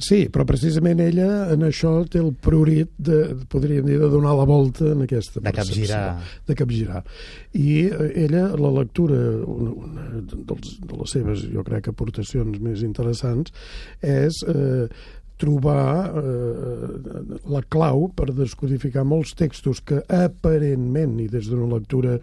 Sí, 0.00 0.22
però 0.32 0.46
precisament 0.48 1.02
ella 1.04 1.50
en 1.52 1.66
això 1.66 1.98
té 2.08 2.20
el 2.22 2.30
priorit 2.32 2.92
de, 2.96 3.18
podríem 3.52 3.84
dir, 3.84 3.98
de 4.00 4.08
donar 4.12 4.32
la 4.38 4.46
volta 4.48 4.86
en 4.94 5.04
aquesta 5.04 5.42
de 5.44 5.52
capgirar. 5.52 6.04
De 6.48 6.56
capgirar. 6.56 7.02
I 7.60 7.74
eh, 7.90 8.06
ella, 8.24 8.46
la 8.56 8.70
lectura, 8.78 9.18
una, 9.44 9.74
una 9.84 10.22
dels, 10.22 10.78
de 10.80 11.00
les 11.02 11.16
seves, 11.18 11.44
jo 11.52 11.64
crec, 11.66 11.90
aportacions 11.92 12.56
més 12.64 12.86
interessants, 12.86 13.52
és 14.00 14.40
eh, 14.48 14.88
trobar 15.42 16.08
eh, 16.22 17.36
la 17.52 17.62
clau 17.68 18.06
per 18.16 18.30
descodificar 18.32 19.04
molts 19.04 19.34
textos 19.36 19.82
que 19.84 20.00
aparentment, 20.08 21.18
i 21.20 21.28
des 21.28 21.52
d'una 21.52 21.68
lectura 21.74 22.16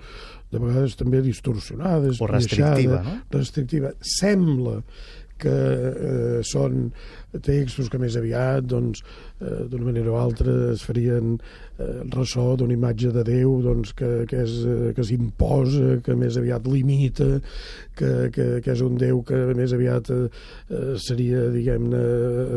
de 0.50 0.58
vegades 0.58 0.98
també 0.98 1.22
distorsionada, 1.22 2.10
o 2.18 2.34
restrictiva, 2.34 3.04
no? 3.06 3.18
restrictiva, 3.36 3.94
sembla 4.02 4.80
que 5.39 5.53
eh, 5.53 6.39
són 6.48 6.89
textos 7.43 7.89
que 7.91 8.00
més 8.01 8.15
aviat 8.17 8.65
doncs, 8.69 9.03
eh, 9.39 9.65
d'una 9.69 9.89
manera 9.91 10.13
o 10.13 10.17
altra 10.19 10.53
es 10.74 10.84
farien 10.86 11.36
eh, 11.38 12.01
ressò 12.13 12.55
d'una 12.58 12.74
imatge 12.75 13.12
de 13.13 13.24
Déu 13.27 13.60
doncs, 13.65 13.93
que, 13.98 14.10
que, 14.29 14.43
és, 14.46 14.55
eh, 14.65 14.91
que 14.98 15.05
s'imposa, 15.05 16.00
que 16.05 16.17
més 16.17 16.39
aviat 16.41 16.67
limita, 16.69 17.29
que, 18.00 18.13
que, 18.36 18.48
que 18.65 18.74
és 18.74 18.86
un 18.86 18.98
Déu 19.01 19.22
que 19.27 19.41
més 19.58 19.75
aviat 19.77 20.10
eh, 20.15 20.24
seria, 21.01 21.48
diguem-ne, 21.53 22.05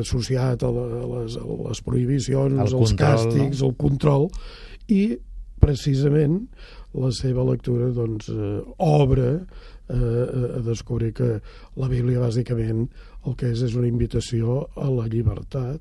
associat 0.02 0.64
a, 0.64 0.72
la, 0.72 0.86
a, 1.02 1.08
les, 1.16 1.36
a 1.36 1.58
les 1.66 1.84
prohibicions, 1.84 2.56
el 2.56 2.64
als 2.64 2.76
control, 2.76 3.02
càstigs, 3.04 3.60
no? 3.60 3.68
al 3.68 3.76
control, 3.80 4.30
i 4.92 5.02
precisament 5.62 6.40
la 6.98 7.12
seva 7.14 7.44
lectura 7.48 7.92
doncs, 7.94 8.28
eh, 8.32 8.60
obre 8.82 9.28
eh, 9.92 10.58
a 10.58 10.60
descobrir 10.66 11.12
que 11.14 11.30
la 11.76 11.88
Bíblia 11.92 12.22
bàsicament 12.22 12.86
el 13.26 13.36
que 13.38 13.52
és 13.52 13.62
és 13.62 13.76
una 13.78 13.90
invitació 13.90 14.62
a 14.76 14.88
la 14.90 15.06
llibertat 15.06 15.80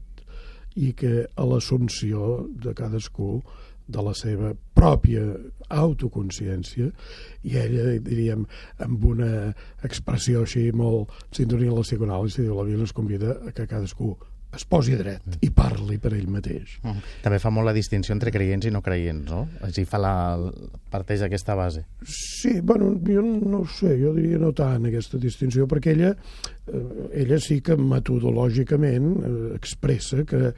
i 0.76 0.94
que 0.96 1.26
a 1.36 1.46
l'assumpció 1.48 2.48
de 2.64 2.74
cadascú 2.78 3.42
de 3.92 4.04
la 4.06 4.14
seva 4.16 4.54
pròpia 4.78 5.24
autoconsciència. 5.72 6.92
I 7.44 7.58
ella, 7.60 7.98
diríem, 8.04 8.46
amb 8.84 9.06
una 9.08 9.32
expressió 9.88 10.46
així 10.46 10.70
molt 10.72 11.12
sintonia 11.36 11.74
a 11.74 11.80
la 11.80 11.86
psicoanàlisi, 11.88 12.46
diu 12.46 12.56
la 12.56 12.68
Bíblia 12.68 12.88
ens 12.88 12.96
convida 12.96 13.36
a 13.42 13.52
que 13.56 13.68
cadascú 13.68 14.16
es 14.56 14.66
posi 14.68 14.98
dret 15.00 15.38
i 15.46 15.50
parli 15.56 15.98
per 15.98 16.14
ell 16.14 16.28
mateix. 16.28 16.80
-huh. 16.84 16.96
També 17.24 17.40
fa 17.40 17.50
molt 17.50 17.66
la 17.66 17.74
distinció 17.74 18.14
entre 18.14 18.32
creients 18.32 18.66
i 18.66 18.72
no 18.72 18.82
creients, 18.82 19.30
no? 19.30 19.48
Així 19.62 19.86
fa 19.86 19.98
la, 19.98 20.52
parteix 20.90 21.22
aquesta 21.22 21.56
base. 21.56 21.86
Sí, 22.04 22.60
bueno, 22.62 22.94
jo 23.08 23.22
no 23.22 23.60
ho 23.60 23.68
sé, 23.68 23.98
jo 24.02 24.14
diria 24.14 24.38
no 24.38 24.52
tant 24.52 24.86
aquesta 24.86 25.18
distinció, 25.18 25.68
perquè 25.68 25.92
ella, 25.92 26.16
eh, 26.68 27.10
ella 27.24 27.40
sí 27.40 27.62
que 27.62 27.78
metodològicament 27.78 29.24
eh, 29.24 29.56
expressa 29.56 30.24
que 30.24 30.54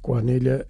quan 0.00 0.28
ella 0.28 0.64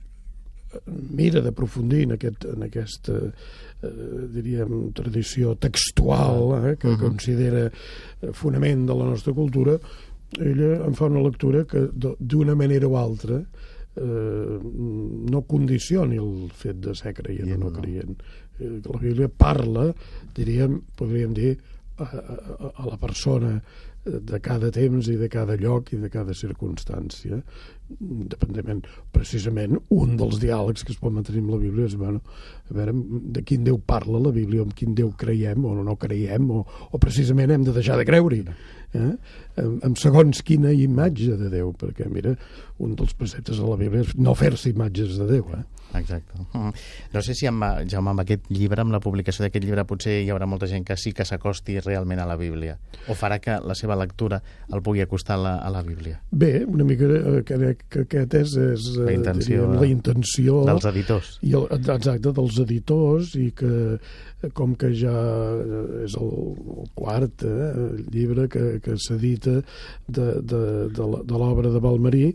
mira 0.87 1.41
d'aprofundir 1.41 2.03
en, 2.05 2.13
aquest, 2.17 2.45
en 2.45 2.67
aquesta 2.67 3.15
eh, 3.17 3.91
diríem, 4.35 4.91
tradició 4.97 5.55
textual 5.57 6.53
eh, 6.59 6.77
que 6.77 6.89
uh 6.89 6.97
-huh. 6.97 7.01
considera 7.01 7.71
fonament 8.33 8.87
de 8.87 8.95
la 8.95 9.05
nostra 9.05 9.33
cultura, 9.33 9.79
ella 10.41 10.73
em 10.87 10.95
fa 10.97 11.09
una 11.11 11.23
lectura 11.25 11.65
que 11.69 11.87
d'una 11.93 12.55
manera 12.55 12.89
o 12.89 12.97
altra 13.01 13.39
eh, 13.41 14.59
no 15.33 15.43
condicioni 15.49 16.21
el 16.21 16.51
fet 16.53 16.83
de 16.85 16.95
ser 16.95 17.15
creient 17.17 17.57
o 17.57 17.59
no, 17.59 17.71
no 17.71 17.81
creient. 17.81 18.21
Eh, 18.59 18.79
la 18.85 19.01
Bíblia 19.01 19.29
parla, 19.29 19.89
diríem, 20.37 20.81
podríem 20.97 21.35
dir, 21.37 21.57
a, 21.97 22.05
a, 22.05 22.73
a 22.77 22.87
la 22.91 22.99
persona 23.01 23.63
de 24.07 24.39
cada 24.41 24.71
temps 24.71 25.09
i 25.11 25.17
de 25.19 25.27
cada 25.29 25.57
lloc 25.59 25.91
i 25.93 25.99
de 25.99 26.09
cada 26.13 26.35
circumstància 26.37 27.41
independentment, 27.91 28.85
precisament 29.15 29.81
un 29.95 30.15
dels 30.19 30.39
diàlegs 30.43 30.87
que 30.87 30.95
es 30.95 31.01
pot 31.01 31.15
mantenir 31.15 31.43
amb 31.43 31.55
la 31.55 31.61
Bíblia 31.63 31.89
és 31.91 31.97
bueno, 31.99 32.21
a 32.71 32.77
veure, 32.77 32.95
de 33.35 33.43
quin 33.47 33.65
Déu 33.67 33.79
parla 33.79 34.21
la 34.23 34.33
Bíblia, 34.35 34.63
amb 34.63 34.75
quin 34.79 34.95
Déu 34.95 35.13
creiem 35.19 35.67
o 35.67 35.75
no 35.83 35.97
creiem, 35.99 36.51
o, 36.51 36.63
o 36.67 37.03
precisament 37.03 37.55
hem 37.55 37.67
de 37.67 37.75
deixar 37.75 37.99
de 37.99 38.07
creure-hi 38.07 38.45
eh? 38.47 39.13
Amb, 39.61 39.81
amb 39.87 40.01
segons 40.01 40.43
quina 40.47 40.73
imatge 40.73 41.39
de 41.41 41.51
Déu, 41.53 41.73
perquè 41.79 42.09
mira, 42.13 42.37
un 42.83 42.95
dels 42.99 43.17
preceptes 43.17 43.61
de 43.61 43.67
la 43.67 43.79
Bíblia 43.81 44.05
és 44.07 44.15
no 44.19 44.37
fer-se 44.37 44.71
imatges 44.73 45.17
de 45.21 45.29
Déu. 45.31 45.49
Eh? 45.57 45.65
Exacte. 45.95 46.39
Mm. 46.53 46.73
No 47.13 47.23
sé 47.23 47.35
si, 47.35 47.47
amb, 47.49 47.65
Jaume, 47.89 48.13
amb 48.13 48.23
aquest 48.25 48.51
llibre, 48.53 48.83
amb 48.83 48.93
la 48.95 49.01
publicació 49.01 49.45
d'aquest 49.47 49.65
llibre, 49.65 49.87
potser 49.89 50.19
hi 50.23 50.31
haurà 50.33 50.49
molta 50.49 50.69
gent 50.71 50.85
que 50.87 50.97
sí 51.01 51.13
que 51.17 51.25
s'acosti 51.25 51.79
realment 51.81 52.21
a 52.21 52.27
la 52.29 52.37
Bíblia, 52.41 52.77
o 53.09 53.17
farà 53.17 53.39
que 53.43 53.57
la 53.65 53.77
seva 53.79 53.97
lectura 53.99 54.41
el 54.73 54.83
pugui 54.85 55.05
acostar 55.05 55.39
a 55.39 55.43
la, 55.43 55.55
a 55.65 55.73
la 55.73 55.83
Bíblia. 55.87 56.21
Bé, 56.31 56.53
una 56.67 56.85
mica 56.85 57.09
eh, 57.09 57.43
crec 57.47 57.87
que 57.89 58.05
aquest 58.05 58.39
és, 58.43 58.57
és 58.77 58.89
la 59.01 59.15
intenció, 59.15 59.65
diríem, 59.65 59.81
la 59.81 59.91
intenció 59.91 60.63
dels 60.69 60.89
editors. 60.93 61.35
I 61.47 61.57
el, 61.57 61.69
exacte, 61.79 62.35
dels 62.37 62.61
editors, 62.67 63.35
i 63.41 63.51
que 63.57 63.75
com 64.55 64.75
que 64.79 64.91
ja 64.95 65.15
és 66.05 66.15
el, 66.21 66.29
el 66.77 66.91
quart 66.95 67.45
eh, 67.47 67.71
llibre 68.13 68.47
que, 68.53 68.65
que 68.85 68.97
s'edita 69.01 69.46
de, 69.47 70.27
de, 70.43 70.61
de, 70.97 71.11
de 71.27 71.41
l'obra 71.41 71.73
de 71.73 71.83
Balmarí, 71.83 72.31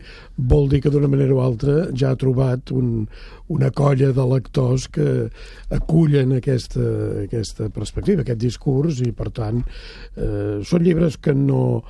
vol 0.51 0.70
dir 0.72 0.82
que 0.84 0.91
d'una 0.94 1.10
manera 1.12 1.36
o 1.36 1.41
altra 1.44 1.88
ja 1.94 2.13
ha 2.13 2.20
trobat 2.20 2.74
un, 2.75 3.06
una 3.51 3.72
colla 3.75 4.12
de 4.15 4.27
lectors 4.34 4.88
que 4.91 5.10
acullen 5.75 6.38
aquesta, 6.38 6.86
aquesta 7.25 7.70
perspectiva, 7.74 8.25
aquest 8.25 8.41
discurs, 8.41 9.01
i 9.06 9.12
per 9.15 9.30
tant 9.36 9.62
eh, 9.62 10.62
són 10.68 10.88
llibres 10.88 11.20
que 11.22 11.36
no, 11.38 11.82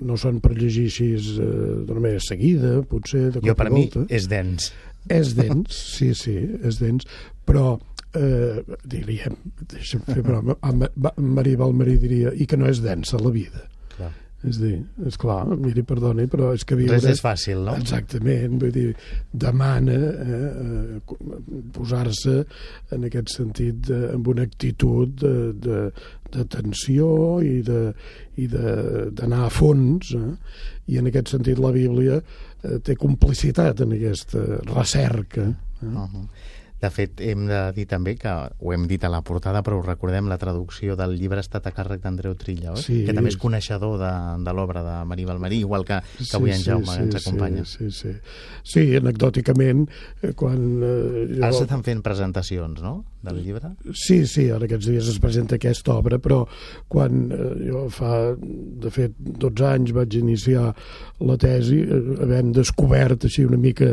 no 0.00 0.18
són 0.20 0.40
per 0.42 0.54
llegir 0.56 0.88
així 0.90 1.12
eh, 1.16 1.52
d'una 1.86 2.00
manera 2.00 2.24
seguida, 2.24 2.78
potser 2.88 3.28
de 3.36 3.44
Jo 3.44 3.56
per 3.58 3.70
mi 3.72 3.88
és 4.08 4.28
dens. 4.30 4.72
És 5.10 5.32
dens, 5.34 5.78
sí, 5.96 6.12
sí, 6.14 6.36
és 6.62 6.78
dens, 6.78 7.08
però 7.48 7.74
eh, 8.14 8.62
diríem, 8.84 9.36
deixa'm 9.72 10.04
fer 10.06 10.22
broma, 10.24 10.56
Maria 11.16 11.60
Balmarí 11.60 11.98
diria, 12.00 12.32
i 12.34 12.46
que 12.46 12.58
no 12.60 12.68
és 12.70 12.82
densa 12.84 13.20
la 13.22 13.32
vida. 13.34 13.66
Clar. 13.96 14.12
És 14.42 14.58
dir, 14.58 14.74
és 15.06 15.16
clar, 15.22 15.44
miri, 15.54 15.84
perdoni, 15.86 16.26
però 16.30 16.50
és 16.56 16.64
que 16.66 16.74
viure... 16.78 16.96
Res 16.96 17.04
és 17.12 17.22
fàcil, 17.22 17.60
no? 17.62 17.76
Exactament, 17.78 18.56
vull 18.58 18.72
dir, 18.74 18.88
demana 19.30 19.94
eh, 19.94 20.40
eh, 20.64 21.12
posar-se 21.76 22.40
en 22.96 23.06
aquest 23.06 23.30
sentit 23.36 23.78
de, 23.86 24.00
amb 24.16 24.32
una 24.32 24.46
actitud 24.48 25.14
de, 25.22 25.34
de, 25.62 25.82
de 26.34 26.46
tensió 26.56 27.12
i 27.46 27.60
d'anar 27.62 29.44
a 29.46 29.52
fons 29.52 30.10
eh? 30.18 30.30
i 30.90 30.98
en 30.98 31.10
aquest 31.12 31.36
sentit 31.36 31.60
la 31.62 31.70
Bíblia 31.74 32.18
eh, 32.18 32.80
té 32.82 32.96
complicitat 32.98 33.84
en 33.86 33.94
aquesta 33.98 34.42
recerca 34.72 35.46
eh? 35.46 35.86
Uh 35.86 36.02
-huh. 36.02 36.26
De 36.82 36.90
fet, 36.90 37.20
hem 37.22 37.44
de 37.46 37.60
dir 37.76 37.84
també 37.86 38.16
que 38.18 38.30
ho 38.32 38.72
hem 38.74 38.88
dit 38.90 39.04
a 39.06 39.10
la 39.12 39.20
portada, 39.22 39.62
però 39.62 39.78
ho 39.78 39.84
recordem, 39.86 40.26
la 40.30 40.38
traducció 40.40 40.96
del 40.98 41.14
llibre 41.14 41.38
ha 41.38 41.46
estat 41.46 41.68
a 41.70 41.72
càrrec 41.76 42.02
d'Andreu 42.02 42.34
Trilla, 42.40 42.72
oi? 42.74 42.82
Sí. 42.82 42.96
que 43.06 43.14
també 43.14 43.30
és 43.30 43.38
coneixedor 43.38 44.00
de, 44.00 44.10
de 44.42 44.56
l'obra 44.56 44.82
de 44.82 44.96
Marí 45.06 45.28
Balmarí, 45.28 45.60
igual 45.62 45.86
que, 45.86 46.00
que 46.18 46.34
avui 46.40 46.50
en 46.50 46.64
Jaume 46.64 46.90
sí, 46.90 46.98
ens 47.04 47.20
acompanya. 47.20 47.64
Sí, 47.64 47.90
sí, 47.94 48.10
sí. 48.10 48.74
Sí, 48.74 48.84
anecdòticament, 48.98 49.86
eh, 50.22 50.34
quan... 50.34 50.58
Eh, 50.82 51.24
jo... 51.36 51.40
Ara 51.44 51.54
s'estan 51.54 51.86
fent 51.86 52.02
presentacions, 52.02 52.82
no?, 52.82 52.98
del 53.22 53.40
llibre? 53.44 53.72
Sí, 53.94 54.22
sí, 54.26 54.48
ara 54.50 54.66
aquests 54.66 54.88
dies 54.90 55.08
es 55.12 55.18
presenta 55.22 55.56
aquesta 55.58 55.94
obra, 55.94 56.18
però 56.22 56.42
quan 56.92 57.24
eh, 57.30 57.50
jo 57.68 57.86
fa, 57.94 58.12
de 58.36 58.92
fet, 58.92 59.14
12 59.18 59.66
anys 59.68 59.94
vaig 59.96 60.16
iniciar 60.18 60.68
la 61.22 61.38
tesi, 61.40 61.80
eh, 61.86 62.40
descobert 62.52 63.26
així 63.28 63.46
una 63.46 63.60
mica 63.60 63.92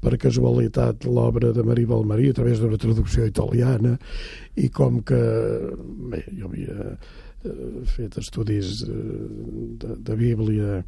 per 0.00 0.16
casualitat 0.20 1.04
l'obra 1.04 1.52
de 1.56 1.64
Marí 1.66 1.84
Balmarí 1.88 2.30
a 2.30 2.38
través 2.40 2.60
d'una 2.60 2.80
traducció 2.80 3.26
italiana 3.28 3.96
i 4.56 4.70
com 4.72 5.02
que 5.06 5.20
bé, 6.10 6.24
jo 6.32 6.48
havia 6.48 6.94
eh, 7.44 7.84
fet 7.96 8.18
estudis 8.20 8.80
eh, 8.88 8.96
de, 9.84 9.96
de 10.00 10.16
Bíblia 10.16 10.80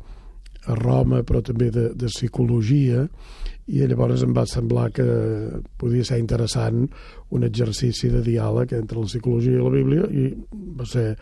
a 0.67 0.77
Roma, 0.79 1.23
però 1.27 1.43
també 1.43 1.71
de, 1.75 1.89
de 1.99 2.11
psicologia, 2.11 3.07
i 3.71 3.85
llavors 3.87 4.25
em 4.27 4.33
va 4.35 4.43
semblar 4.49 4.89
que 4.95 5.05
podia 5.79 6.05
ser 6.05 6.19
interessant 6.19 6.83
un 7.33 7.47
exercici 7.47 8.11
de 8.11 8.23
diàleg 8.27 8.75
entre 8.75 8.99
la 8.99 9.07
psicologia 9.07 9.55
i 9.55 9.63
la 9.63 9.71
Bíblia 9.71 10.09
i 10.11 10.25
va 10.79 10.87
ser 10.89 11.13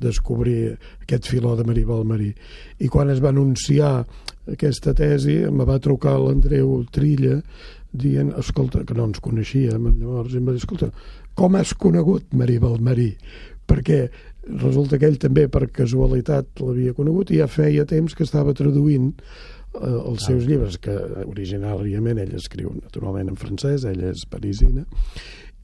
descobrir 0.00 0.76
aquest 1.02 1.26
filó 1.26 1.56
de 1.58 1.66
Marí 1.66 1.82
Balmarí. 1.88 2.30
I 2.78 2.88
quan 2.88 3.10
es 3.10 3.22
va 3.24 3.32
anunciar 3.34 4.04
aquesta 4.52 4.94
tesi 4.94 5.40
em 5.48 5.58
va 5.66 5.80
trucar 5.82 6.14
l'Andreu 6.22 6.84
Trilla 6.94 7.40
dient, 7.90 8.30
escolta, 8.38 8.84
que 8.86 8.94
no 8.94 9.08
ens 9.08 9.18
coneixíem, 9.24 9.90
llavors 9.98 10.36
em 10.38 10.46
va 10.46 10.54
dir, 10.54 10.62
escolta, 10.62 10.92
com 11.34 11.56
has 11.58 11.74
conegut 11.74 12.30
Marí 12.36 12.60
Balmarí? 12.62 13.10
Perquè 13.68 14.06
resulta 14.48 14.98
que 14.98 15.08
ell 15.08 15.18
també 15.20 15.46
per 15.52 15.66
casualitat 15.74 16.62
l'havia 16.64 16.94
conegut 16.96 17.32
i 17.32 17.42
ja 17.42 17.48
feia 17.50 17.86
temps 17.88 18.14
que 18.16 18.24
estava 18.24 18.54
traduint 18.56 19.10
eh, 19.12 19.98
els 19.98 20.24
seus 20.24 20.46
llibres, 20.48 20.78
que 20.80 20.94
originàriament 21.26 22.22
ell 22.22 22.34
escriu 22.38 22.72
naturalment 22.78 23.32
en 23.32 23.36
francès, 23.40 23.84
ella 23.88 24.12
és 24.14 24.24
parisina, 24.30 24.86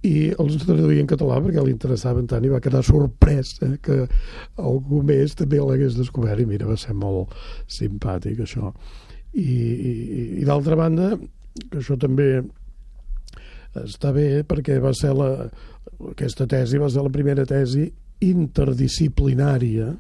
i 0.05 0.35
els 0.37 0.59
traduïa 0.61 1.01
en 1.01 1.09
català 1.09 1.39
perquè 1.41 1.63
li 1.65 1.73
interessaven 1.73 2.27
tant 2.29 2.45
i 2.45 2.53
va 2.53 2.61
quedar 2.65 2.83
sorprès 2.85 3.55
eh, 3.65 3.77
que 3.85 4.03
algú 4.61 5.01
més 5.07 5.37
també 5.39 5.63
l'hagués 5.63 5.97
descobert. 5.97 6.43
I 6.43 6.49
mira, 6.49 6.69
va 6.69 6.77
ser 6.77 6.97
molt 6.99 7.33
simpàtic 7.73 8.45
això. 8.45 8.75
I, 9.33 9.41
i, 9.49 9.95
i 10.43 10.45
d'altra 10.47 10.77
banda 10.79 11.15
que 11.71 11.81
això 11.81 11.97
també 11.99 12.29
està 13.81 14.13
bé 14.15 14.45
perquè 14.47 14.77
va 14.83 14.93
ser 14.95 15.15
la, 15.17 15.49
aquesta 16.13 16.47
tesi 16.51 16.79
va 16.79 16.91
ser 16.93 17.03
la 17.03 17.13
primera 17.15 17.47
tesi 17.49 17.89
interdisciplinària 18.31 19.93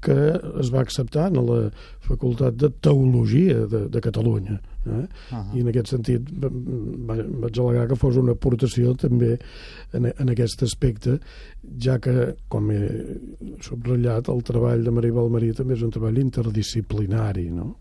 que 0.00 0.16
es 0.60 0.70
va 0.72 0.80
acceptar 0.80 1.28
en 1.28 1.38
la 1.44 1.58
Facultat 2.06 2.56
de 2.56 2.70
Teologia 2.82 3.66
de, 3.68 3.84
de 3.92 4.00
Catalunya. 4.00 4.56
Eh? 4.86 4.90
Uh 4.90 5.04
-huh. 5.36 5.56
I 5.56 5.60
en 5.60 5.68
aquest 5.68 5.88
sentit 5.88 6.30
vaig 6.32 7.58
al·legar 7.58 7.88
que 7.88 7.96
fos 7.96 8.16
una 8.16 8.32
aportació 8.32 8.94
també 8.94 9.38
en, 9.92 10.06
en 10.06 10.30
aquest 10.30 10.62
aspecte, 10.62 11.18
ja 11.78 11.98
que, 11.98 12.34
com 12.48 12.70
he 12.70 12.88
subratllat, 13.60 14.28
el 14.28 14.42
treball 14.42 14.84
de 14.84 14.90
Maria 14.90 15.12
Balmarí 15.12 15.52
també 15.52 15.74
és 15.74 15.82
un 15.82 15.90
treball 15.90 16.18
interdisciplinari, 16.18 17.50
no? 17.50 17.76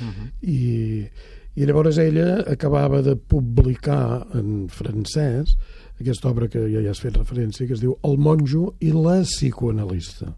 Uh 0.00 0.06
-huh. 0.06 0.30
I, 0.40 1.06
I 1.54 1.66
llavors 1.66 1.98
ella 1.98 2.44
acabava 2.46 3.02
de 3.02 3.16
publicar 3.16 4.26
en 4.34 4.68
francès 4.68 5.56
aquesta 5.98 6.30
obra 6.30 6.48
que 6.50 6.62
ja 6.70 6.82
hi 6.82 6.88
has 6.90 7.02
fet 7.02 7.16
referència, 7.18 7.66
que 7.66 7.74
es 7.74 7.82
diu 7.82 7.96
El 8.06 8.18
monjo 8.22 8.74
i 8.80 8.92
la 8.94 9.20
psicoanalista, 9.24 10.32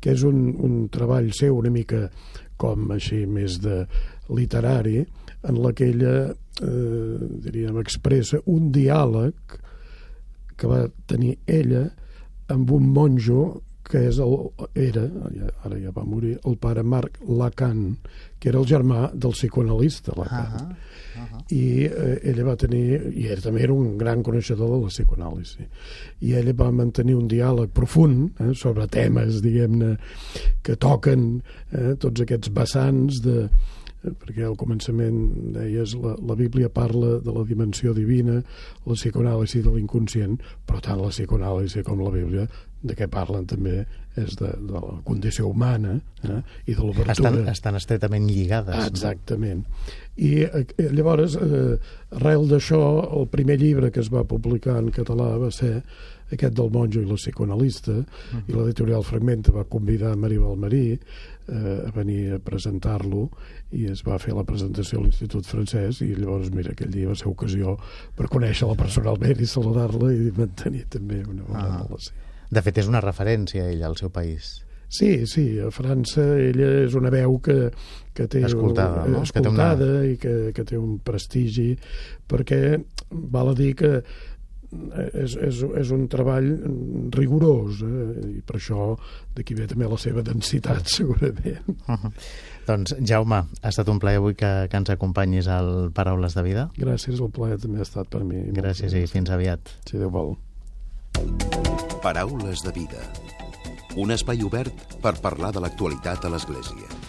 que 0.00 0.14
és 0.14 0.22
un, 0.26 0.50
un 0.62 0.86
treball 0.92 1.32
seu 1.34 1.58
una 1.58 1.72
mica 1.74 2.06
com 2.56 2.90
així 2.94 3.24
més 3.26 3.58
de 3.62 3.84
literari, 4.32 5.02
en 5.46 5.60
la 5.62 5.72
que 5.76 5.90
ella, 5.92 6.14
eh, 6.62 7.16
diríem, 7.46 7.78
expressa 7.82 8.40
un 8.50 8.70
diàleg 8.74 9.58
que 10.56 10.70
va 10.70 10.86
tenir 11.10 11.36
ella 11.46 11.84
amb 12.52 12.70
un 12.72 12.88
monjo 12.94 13.42
que 13.86 14.02
és 14.08 14.18
el, 14.22 14.34
era, 14.88 15.04
ara 15.64 15.78
ja 15.78 15.92
va 15.94 16.04
morir, 16.06 16.36
el 16.48 16.56
pare 16.62 16.82
Marc 16.82 17.20
Lacan, 17.28 17.82
que 18.40 18.50
era 18.50 18.58
el 18.60 18.66
germà 18.68 19.06
del 19.14 19.34
psicoanalista 19.36 20.14
Lacan. 20.16 20.46
Uh 20.46 20.60
-huh, 20.60 21.22
uh 21.22 21.28
-huh. 21.30 21.44
I 21.54 21.84
eh, 21.84 22.20
ella 22.30 22.44
va 22.44 22.56
tenir, 22.56 23.12
i 23.14 23.26
ell 23.28 23.42
també 23.42 23.62
era 23.62 23.72
un 23.72 23.96
gran 23.96 24.22
coneixedor 24.22 24.68
de 24.70 24.82
la 24.82 24.88
psicoanàlisi, 24.88 25.68
i 26.20 26.32
ella 26.32 26.52
va 26.52 26.70
mantenir 26.70 27.14
un 27.14 27.28
diàleg 27.28 27.70
profund 27.70 28.40
eh, 28.40 28.54
sobre 28.54 28.86
temes, 28.86 29.42
diguem-ne, 29.42 29.96
que 30.62 30.76
toquen 30.76 31.42
eh, 31.72 31.94
tots 31.98 32.20
aquests 32.20 32.50
vessants 32.52 33.22
de, 33.22 33.48
perquè 34.04 34.44
al 34.46 34.56
començament 34.60 35.52
deies 35.56 35.96
la, 35.98 36.14
la 36.28 36.36
Bíblia 36.38 36.70
parla 36.72 37.16
de 37.24 37.34
la 37.34 37.44
dimensió 37.48 37.94
divina, 37.96 38.40
la 38.86 38.96
psicoanàlisi 38.98 39.64
de 39.64 39.74
l'inconscient, 39.74 40.38
però 40.66 40.82
tant 40.84 41.02
la 41.02 41.12
psicoanàlisi 41.14 41.84
com 41.86 42.02
la 42.04 42.14
Bíblia 42.14 42.46
de 42.86 42.94
què 42.94 43.08
parlen 43.10 43.46
també 43.50 43.80
és 44.16 44.36
de, 44.38 44.48
de 44.48 44.80
la 44.80 44.98
condició 45.04 45.48
humana 45.50 45.96
eh, 46.24 46.40
i 46.66 46.74
de 46.74 46.80
l'obertura. 46.80 47.14
Estan, 47.16 47.38
estan 47.52 47.78
estretament 47.78 48.28
lligades. 48.30 48.86
Exactament. 48.88 49.64
I 50.16 50.46
eh, 50.46 50.64
llavors, 50.96 51.36
eh, 51.40 51.76
arrel 52.16 52.46
d'això, 52.52 52.82
el 53.20 53.28
primer 53.32 53.58
llibre 53.60 53.90
que 53.92 54.00
es 54.04 54.12
va 54.12 54.24
publicar 54.28 54.78
en 54.80 54.92
català 54.94 55.34
va 55.42 55.50
ser 55.52 55.80
aquest 56.32 56.54
del 56.58 56.70
monjo 56.74 57.00
i 57.00 57.06
la 57.06 57.14
psicoanalista, 57.14 57.92
uh 57.92 58.04
-huh. 58.04 58.42
i 58.48 58.52
l'editorial 58.52 59.04
Fragmenta 59.04 59.52
va 59.52 59.64
convidar 59.64 60.16
Maria 60.16 60.40
Balmarí 60.40 60.98
eh, 61.48 61.86
a 61.86 61.90
venir 61.90 62.32
a 62.32 62.38
presentar-lo 62.38 63.30
i 63.72 63.86
es 63.86 64.02
va 64.02 64.18
fer 64.18 64.34
la 64.34 64.44
presentació 64.44 64.98
a 64.98 65.02
l'Institut 65.02 65.46
francès 65.46 66.00
i 66.00 66.14
llavors, 66.14 66.50
mira, 66.50 66.70
aquell 66.70 66.90
dia 66.90 67.08
va 67.08 67.14
ser 67.14 67.28
ocasió 67.28 67.78
per 68.14 68.28
conèixer-la 68.28 68.74
personalment 68.74 69.40
i 69.40 69.46
saludar-la 69.46 70.12
i 70.12 70.32
mantenir 70.36 70.86
també 70.88 71.22
una 71.28 71.42
bona 71.42 71.68
-huh. 71.68 71.86
relació. 71.86 72.14
De 72.50 72.62
fet, 72.62 72.78
és 72.78 72.88
una 72.88 73.00
referència, 73.00 73.68
ella, 73.68 73.86
al 73.86 73.96
seu 73.96 74.10
país. 74.10 74.66
Sí, 74.88 75.26
sí, 75.26 75.58
a 75.58 75.70
França 75.74 76.22
ella 76.38 76.68
és 76.84 76.94
una 76.94 77.10
veu 77.10 77.40
que, 77.42 77.72
que 78.14 78.28
té 78.30 78.44
escoltada, 78.46 79.06
no? 79.10 79.24
escoltada 79.26 79.76
que 79.76 79.90
una... 79.90 80.04
i 80.06 80.16
que, 80.16 80.34
que 80.54 80.64
té 80.64 80.78
un 80.78 81.00
prestigi, 81.02 81.72
perquè 82.30 82.78
val 83.10 83.50
a 83.50 83.56
dir 83.58 83.74
que 83.74 83.90
és, 85.12 85.36
és, 85.36 85.62
és 85.82 85.92
un 85.94 86.06
treball 86.12 86.48
rigorós 87.14 87.82
eh? 87.86 88.06
i 88.38 88.42
per 88.46 88.58
això 88.58 88.92
d'aquí 89.36 89.56
ve 89.58 89.68
també 89.70 89.88
la 89.90 89.98
seva 90.00 90.24
densitat 90.26 90.88
segurament 90.98 91.62
uh 91.68 91.94
-huh. 91.94 92.12
Doncs 92.66 92.96
Jaume, 92.98 93.36
ha 93.62 93.68
estat 93.68 93.88
un 93.88 93.98
plaer 93.98 94.18
avui 94.18 94.34
que, 94.34 94.66
que 94.68 94.76
ens 94.76 94.90
acompanyis 94.90 95.46
al 95.46 95.92
Paraules 95.94 96.34
de 96.34 96.42
Vida 96.42 96.70
Gràcies, 96.76 97.20
el 97.20 97.30
plaer 97.30 97.58
també 97.58 97.78
ha 97.78 97.82
estat 97.82 98.08
per 98.08 98.24
mi 98.24 98.50
Gràcies 98.52 98.92
i 98.94 99.06
fins 99.06 99.30
aviat 99.30 99.60
Si 99.86 99.98
Déu 99.98 100.10
vol 100.10 100.36
Paraules 102.02 102.62
de 102.62 102.72
vida. 102.72 103.00
Un 103.96 104.12
espai 104.12 104.42
obert 104.44 104.98
per 105.02 105.16
parlar 105.24 105.52
de 105.56 105.62
l'actualitat 105.64 106.24
a 106.24 106.30
l'Església. 106.30 107.05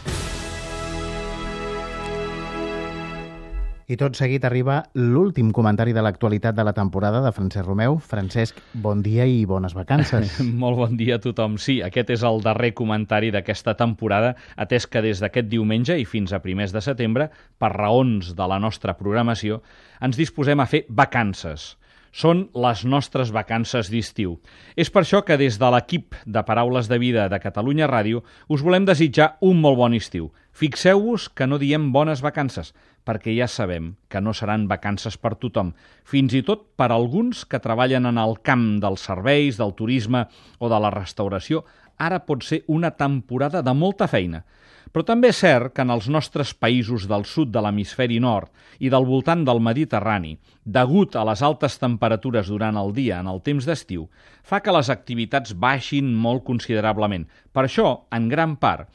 I 3.88 3.96
tot 3.96 4.18
seguit 4.20 4.44
arriba 4.44 4.82
l'últim 5.00 5.54
comentari 5.56 5.94
de 5.96 6.02
l'actualitat 6.04 6.58
de 6.58 6.64
la 6.68 6.74
temporada 6.76 7.22
de 7.24 7.30
Francesc 7.32 7.64
Romeu. 7.64 7.96
Francesc, 8.04 8.58
bon 8.84 9.00
dia 9.00 9.24
i 9.24 9.46
bones 9.48 9.72
vacances. 9.78 10.42
Molt 10.64 10.76
bon 10.76 10.98
dia 11.00 11.16
a 11.16 11.22
tothom. 11.24 11.56
Sí, 11.56 11.78
aquest 11.80 12.12
és 12.18 12.26
el 12.28 12.44
darrer 12.44 12.74
comentari 12.76 13.32
d'aquesta 13.32 13.78
temporada, 13.80 14.34
atès 14.60 14.90
que 14.92 15.00
des 15.06 15.24
d'aquest 15.24 15.48
diumenge 15.48 15.96
i 15.96 16.04
fins 16.04 16.36
a 16.36 16.42
primers 16.44 16.76
de 16.76 16.84
setembre, 16.84 17.30
per 17.56 17.72
raons 17.78 18.34
de 18.36 18.52
la 18.52 18.60
nostra 18.60 18.98
programació, 19.00 19.62
ens 20.04 20.20
disposem 20.20 20.60
a 20.60 20.68
fer 20.68 20.84
vacances 20.90 21.78
són 22.18 22.48
les 22.58 22.82
nostres 22.88 23.30
vacances 23.36 23.92
d'estiu. 23.94 24.38
És 24.80 24.90
per 24.90 25.04
això 25.04 25.20
que 25.28 25.38
des 25.38 25.60
de 25.62 25.70
l'equip 25.70 26.16
de 26.26 26.42
Paraules 26.48 26.88
de 26.90 26.98
Vida 26.98 27.28
de 27.30 27.38
Catalunya 27.44 27.86
Ràdio 27.86 28.24
us 28.50 28.64
volem 28.66 28.88
desitjar 28.88 29.36
un 29.46 29.62
molt 29.62 29.78
bon 29.78 29.94
estiu. 29.94 30.32
Fixeu-vos 30.58 31.28
que 31.30 31.46
no 31.46 31.60
diem 31.62 31.92
bones 31.94 32.24
vacances, 32.26 32.74
perquè 33.08 33.32
ja 33.38 33.48
sabem 33.48 33.94
que 34.12 34.20
no 34.20 34.34
seran 34.36 34.68
vacances 34.68 35.16
per 35.16 35.38
tothom, 35.40 35.72
fins 36.04 36.36
i 36.36 36.44
tot 36.44 36.66
per 36.76 36.92
alguns 36.92 37.46
que 37.48 37.62
treballen 37.64 38.10
en 38.10 38.20
el 38.20 38.36
camp 38.44 38.68
dels 38.84 39.08
serveis, 39.08 39.56
del 39.56 39.72
turisme 39.80 40.26
o 40.60 40.68
de 40.68 40.80
la 40.84 40.92
restauració, 40.92 41.64
ara 41.98 42.20
pot 42.28 42.44
ser 42.44 42.64
una 42.68 42.92
temporada 42.92 43.64
de 43.64 43.74
molta 43.74 44.08
feina. 44.12 44.44
Però 44.92 45.04
també 45.04 45.32
és 45.34 45.40
cert 45.44 45.74
que 45.76 45.84
en 45.84 45.92
els 45.92 46.08
nostres 46.12 46.54
països 46.56 47.08
del 47.12 47.26
sud 47.28 47.52
de 47.52 47.62
l'hemisferi 47.64 48.22
nord 48.24 48.52
i 48.80 48.90
del 48.90 49.06
voltant 49.06 49.44
del 49.48 49.60
Mediterrani, 49.64 50.38
degut 50.64 51.16
a 51.16 51.26
les 51.28 51.44
altes 51.44 51.76
temperatures 51.82 52.48
durant 52.52 52.80
el 52.80 52.94
dia 52.96 53.20
en 53.20 53.28
el 53.28 53.42
temps 53.44 53.68
d'estiu, 53.68 54.08
fa 54.44 54.62
que 54.64 54.74
les 54.74 54.90
activitats 54.94 55.54
baixin 55.54 56.14
molt 56.16 56.46
considerablement. 56.48 57.28
Per 57.52 57.68
això, 57.68 57.92
en 58.16 58.30
gran 58.32 58.56
part, 58.62 58.88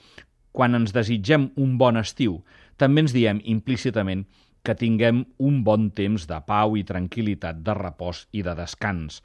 quan 0.53 0.77
ens 0.77 0.92
desitgem 0.96 1.51
un 1.61 1.77
bon 1.81 2.01
estiu, 2.01 2.40
també 2.83 3.07
ens 3.07 3.14
diem 3.14 3.40
implícitament 3.55 4.27
que 4.62 4.75
tinguem 4.79 5.25
un 5.42 5.62
bon 5.66 5.88
temps 5.95 6.27
de 6.31 6.38
pau 6.47 6.77
i 6.79 6.85
tranquil·litat, 6.87 7.62
de 7.66 7.75
repòs 7.79 8.27
i 8.35 8.45
de 8.47 8.55
descans. 8.59 9.23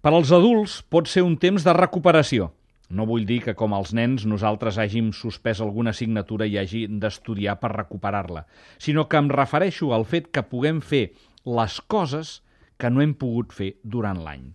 Per 0.00 0.12
als 0.12 0.32
adults 0.32 0.78
pot 0.88 1.10
ser 1.10 1.24
un 1.26 1.36
temps 1.40 1.64
de 1.64 1.74
recuperació, 1.76 2.52
no 2.88 3.04
vull 3.04 3.26
dir 3.28 3.42
que, 3.44 3.52
com 3.52 3.74
els 3.76 3.92
nens, 3.92 4.24
nosaltres 4.24 4.78
hàgim 4.80 5.10
suspès 5.12 5.60
alguna 5.60 5.92
assignatura 5.92 6.46
i 6.48 6.56
hagi 6.56 6.86
d'estudiar 6.88 7.58
per 7.60 7.74
recuperar-la, 7.74 8.46
sinó 8.80 9.04
que 9.08 9.20
em 9.20 9.28
refereixo 9.28 9.92
al 9.92 10.06
fet 10.08 10.30
que 10.32 10.46
puguem 10.48 10.80
fer 10.80 11.10
les 11.44 11.80
coses 11.84 12.38
que 12.80 12.88
no 12.88 13.04
hem 13.04 13.12
pogut 13.12 13.52
fer 13.52 13.74
durant 13.84 14.22
l'any. 14.24 14.54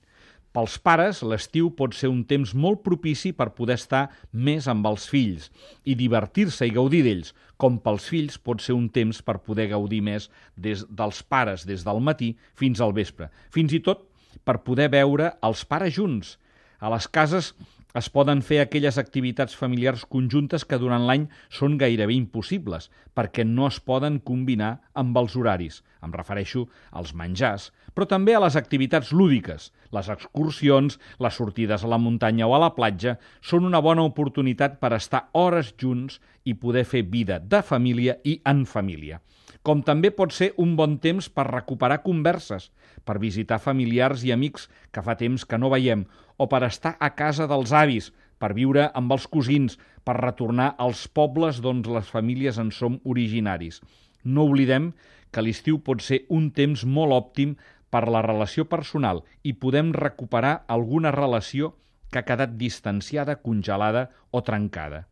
Pels 0.53 0.75
pares, 0.85 1.23
l'estiu 1.25 1.71
pot 1.73 1.95
ser 1.97 2.11
un 2.13 2.19
temps 2.29 2.51
molt 2.53 2.83
propici 2.85 3.31
per 3.33 3.55
poder 3.57 3.79
estar 3.79 4.03
més 4.31 4.67
amb 4.69 4.85
els 4.85 5.07
fills 5.09 5.47
i 5.83 5.95
divertir-se 5.97 6.67
i 6.69 6.73
gaudir 6.75 7.01
d'ells, 7.07 7.31
com 7.57 7.79
pels 7.81 8.05
fills 8.11 8.37
pot 8.37 8.61
ser 8.61 8.75
un 8.77 8.85
temps 8.93 9.23
per 9.25 9.39
poder 9.41 9.71
gaudir 9.71 10.03
més 10.05 10.29
des 10.53 10.85
dels 10.89 11.23
pares 11.25 11.65
des 11.65 11.81
del 11.87 12.03
matí 12.05 12.35
fins 12.53 12.83
al 12.85 12.93
vespre, 12.93 13.31
fins 13.49 13.73
i 13.73 13.81
tot 13.81 14.05
per 14.45 14.61
poder 14.67 14.91
veure 14.93 15.31
els 15.41 15.65
pares 15.65 15.97
junts. 15.97 16.37
A 16.77 16.91
les 16.93 17.09
cases 17.09 17.53
Es 17.93 18.07
poden 18.09 18.39
fer 18.41 18.57
aquelles 18.59 18.95
activitats 18.97 19.53
familiars 19.53 20.03
conjuntes 20.09 20.63
que 20.65 20.79
durant 20.81 21.03
l'any 21.05 21.27
són 21.53 21.75
gairebé 21.77 22.15
impossibles, 22.17 22.87
perquè 23.13 23.45
no 23.45 23.67
es 23.69 23.77
poden 23.89 24.17
combinar 24.29 24.71
amb 24.97 25.19
els 25.21 25.35
horaris. 25.37 25.83
Em 26.03 26.13
refereixo 26.13 26.65
als 26.91 27.13
menjars, 27.15 27.69
però 27.95 28.07
també 28.09 28.35
a 28.35 28.41
les 28.43 28.57
activitats 28.59 29.13
lúdiques. 29.15 29.71
Les 29.95 30.09
excursions, 30.11 30.99
les 31.23 31.39
sortides 31.39 31.83
a 31.83 31.91
la 31.91 32.01
muntanya 32.01 32.47
o 32.49 32.55
a 32.57 32.61
la 32.65 32.73
platja 32.75 33.17
són 33.41 33.65
una 33.69 33.81
bona 33.81 34.03
oportunitat 34.03 34.79
per 34.83 34.93
estar 34.97 35.29
hores 35.31 35.73
junts 35.79 36.19
i 36.43 36.57
poder 36.59 36.83
fer 36.83 37.05
vida 37.07 37.39
de 37.39 37.63
família 37.63 38.19
i 38.23 38.41
en 38.49 38.65
família 38.67 39.21
com 39.63 39.81
també 39.87 40.11
pot 40.11 40.33
ser 40.35 40.49
un 40.59 40.75
bon 40.75 40.97
temps 41.03 41.29
per 41.31 41.45
recuperar 41.47 42.01
converses, 42.03 42.69
per 43.07 43.15
visitar 43.23 43.61
familiars 43.63 44.25
i 44.27 44.33
amics 44.35 44.67
que 44.91 45.03
fa 45.05 45.15
temps 45.19 45.45
que 45.47 45.59
no 45.59 45.71
veiem, 45.71 46.03
o 46.37 46.49
per 46.51 46.63
estar 46.67 46.97
a 46.99 47.13
casa 47.15 47.47
dels 47.47 47.71
avis, 47.71 48.11
per 48.39 48.51
viure 48.57 48.89
amb 48.99 49.15
els 49.15 49.27
cosins, 49.31 49.77
per 50.03 50.19
retornar 50.19 50.73
als 50.85 51.07
pobles 51.07 51.61
d'on 51.63 51.83
les 51.95 52.11
famílies 52.11 52.59
en 52.59 52.73
som 52.75 52.99
originaris. 53.07 53.79
No 54.23 54.49
oblidem 54.49 54.91
que 55.33 55.41
l'estiu 55.41 55.79
pot 55.81 56.03
ser 56.05 56.23
un 56.29 56.51
temps 56.55 56.85
molt 56.85 57.15
òptim 57.17 57.55
per 57.93 58.05
la 58.09 58.21
relació 58.25 58.65
personal 58.69 59.23
i 59.43 59.53
podem 59.53 59.91
recuperar 59.97 60.53
alguna 60.75 61.11
relació 61.13 61.73
que 62.13 62.21
ha 62.21 62.27
quedat 62.29 62.55
distanciada, 62.61 63.39
congelada 63.41 64.09
o 64.31 64.43
trencada. 64.45 65.07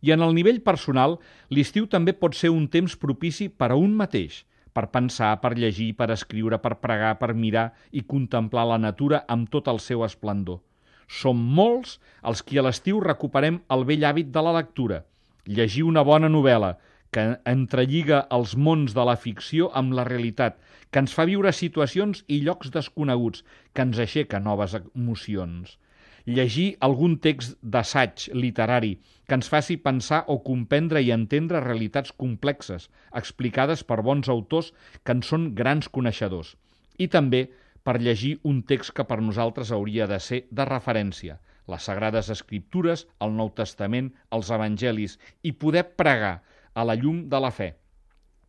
I 0.00 0.12
en 0.12 0.22
el 0.24 0.34
nivell 0.36 0.60
personal, 0.64 1.18
l'estiu 1.52 1.86
també 1.92 2.12
pot 2.16 2.36
ser 2.36 2.52
un 2.52 2.68
temps 2.72 2.96
propici 3.00 3.48
per 3.48 3.70
a 3.72 3.78
un 3.80 3.96
mateix, 3.96 4.44
per 4.76 4.90
pensar, 4.92 5.32
per 5.40 5.54
llegir, 5.56 5.94
per 5.96 6.10
escriure, 6.12 6.58
per 6.60 6.76
pregar, 6.82 7.14
per 7.20 7.32
mirar 7.34 7.70
i 7.92 8.04
contemplar 8.04 8.66
la 8.68 8.80
natura 8.80 9.22
amb 9.32 9.48
tot 9.52 9.68
el 9.72 9.80
seu 9.80 10.04
esplendor. 10.04 10.60
Som 11.08 11.40
molts 11.58 11.96
els 12.26 12.42
qui 12.42 12.58
a 12.58 12.64
l'estiu 12.66 13.00
recuperem 13.00 13.62
el 13.72 13.86
vell 13.88 14.04
hàbit 14.04 14.32
de 14.34 14.42
la 14.42 14.52
lectura, 14.58 15.04
llegir 15.46 15.86
una 15.86 16.02
bona 16.04 16.28
novel·la, 16.28 16.74
que 17.16 17.24
entrelliga 17.52 18.20
els 18.38 18.52
mons 18.68 18.92
de 18.98 19.08
la 19.08 19.16
ficció 19.24 19.70
amb 19.80 19.96
la 19.96 20.04
realitat, 20.10 20.60
que 20.92 21.00
ens 21.04 21.16
fa 21.16 21.24
viure 21.32 21.56
situacions 21.56 22.22
i 22.28 22.42
llocs 22.44 22.70
desconeguts, 22.76 23.42
que 23.72 23.88
ens 23.88 24.04
aixeca 24.04 24.42
noves 24.50 24.76
emocions 24.84 25.78
llegir 26.26 26.74
algun 26.82 27.14
text 27.22 27.54
d'assaig 27.62 28.24
literari 28.34 28.96
que 29.30 29.36
ens 29.38 29.48
faci 29.50 29.76
pensar 29.82 30.24
o 30.32 30.40
comprendre 30.42 31.00
i 31.02 31.12
entendre 31.14 31.62
realitats 31.62 32.12
complexes, 32.22 32.88
explicades 33.14 33.84
per 33.86 34.02
bons 34.02 34.28
autors 34.28 34.72
que 35.04 35.14
en 35.14 35.22
són 35.22 35.52
grans 35.54 35.88
coneixedors. 35.88 36.56
I 36.98 37.06
també 37.14 37.46
per 37.86 38.00
llegir 38.02 38.36
un 38.42 38.62
text 38.66 38.92
que 38.94 39.06
per 39.06 39.20
nosaltres 39.22 39.70
hauria 39.70 40.08
de 40.10 40.18
ser 40.18 40.44
de 40.50 40.66
referència, 40.66 41.38
les 41.70 41.86
Sagrades 41.86 42.30
Escriptures, 42.34 43.06
el 43.22 43.34
Nou 43.38 43.52
Testament, 43.54 44.12
els 44.34 44.50
Evangelis, 44.50 45.18
i 45.42 45.54
poder 45.54 45.84
pregar 45.98 46.40
a 46.76 46.84
la 46.84 46.96
llum 47.00 47.24
de 47.32 47.40
la 47.40 47.50
fe. 47.58 47.72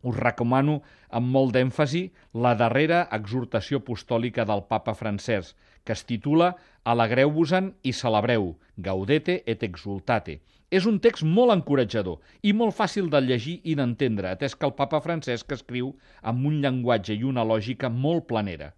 Us 0.06 0.18
recomano 0.22 0.76
amb 1.18 1.32
molt 1.34 1.56
d'èmfasi 1.56 2.02
la 2.44 2.52
darrera 2.60 3.00
exhortació 3.16 3.80
apostòlica 3.82 4.44
del 4.46 4.62
papa 4.70 4.94
francès, 4.94 5.54
que 5.84 5.96
es 5.96 6.04
titula 6.06 6.52
Alegreu-vos-en 6.92 7.72
i 7.82 7.94
celebreu, 7.96 8.52
gaudete 8.76 9.40
et 9.54 9.64
exultate. 9.66 10.38
És 10.70 10.86
un 10.86 10.98
text 11.00 11.24
molt 11.24 11.54
encoratjador 11.54 12.20
i 12.44 12.52
molt 12.52 12.76
fàcil 12.76 13.08
de 13.10 13.22
llegir 13.24 13.56
i 13.64 13.74
d'entendre, 13.78 14.28
atès 14.30 14.54
que 14.54 14.68
el 14.68 14.76
papa 14.76 15.00
Francesc 15.00 15.54
escriu 15.56 15.94
amb 16.20 16.44
un 16.50 16.58
llenguatge 16.62 17.16
i 17.16 17.24
una 17.24 17.46
lògica 17.50 17.88
molt 17.88 18.26
planera. 18.28 18.74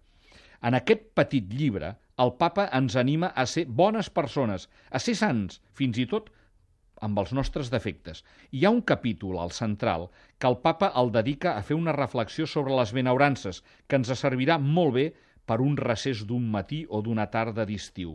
En 0.63 0.77
aquest 0.77 1.03
petit 1.19 1.51
llibre, 1.51 1.95
el 2.23 2.31
papa 2.39 2.69
ens 2.77 2.95
anima 2.95 3.31
a 3.35 3.45
ser 3.53 3.65
bones 3.67 4.09
persones, 4.09 4.69
a 4.89 4.99
ser 5.03 5.17
sants, 5.19 5.59
fins 5.75 5.99
i 5.99 6.07
tot 6.07 6.29
amb 7.01 7.19
els 7.21 7.33
nostres 7.35 7.69
defectes. 7.73 8.23
Hi 8.51 8.65
ha 8.65 8.71
un 8.73 8.81
capítol, 8.81 9.39
al 9.41 9.51
central, 9.57 10.07
que 10.37 10.49
el 10.49 10.59
papa 10.63 10.91
el 11.01 11.11
dedica 11.11 11.55
a 11.57 11.65
fer 11.65 11.77
una 11.77 11.95
reflexió 11.97 12.47
sobre 12.47 12.77
les 12.77 12.93
benaurances, 12.93 13.63
que 13.87 13.99
ens 13.99 14.13
servirà 14.21 14.57
molt 14.61 14.95
bé 14.97 15.07
per 15.45 15.59
un 15.61 15.77
recés 15.77 16.25
d'un 16.27 16.45
matí 16.51 16.85
o 16.89 17.01
d'una 17.01 17.27
tarda 17.33 17.65
d'estiu, 17.65 18.13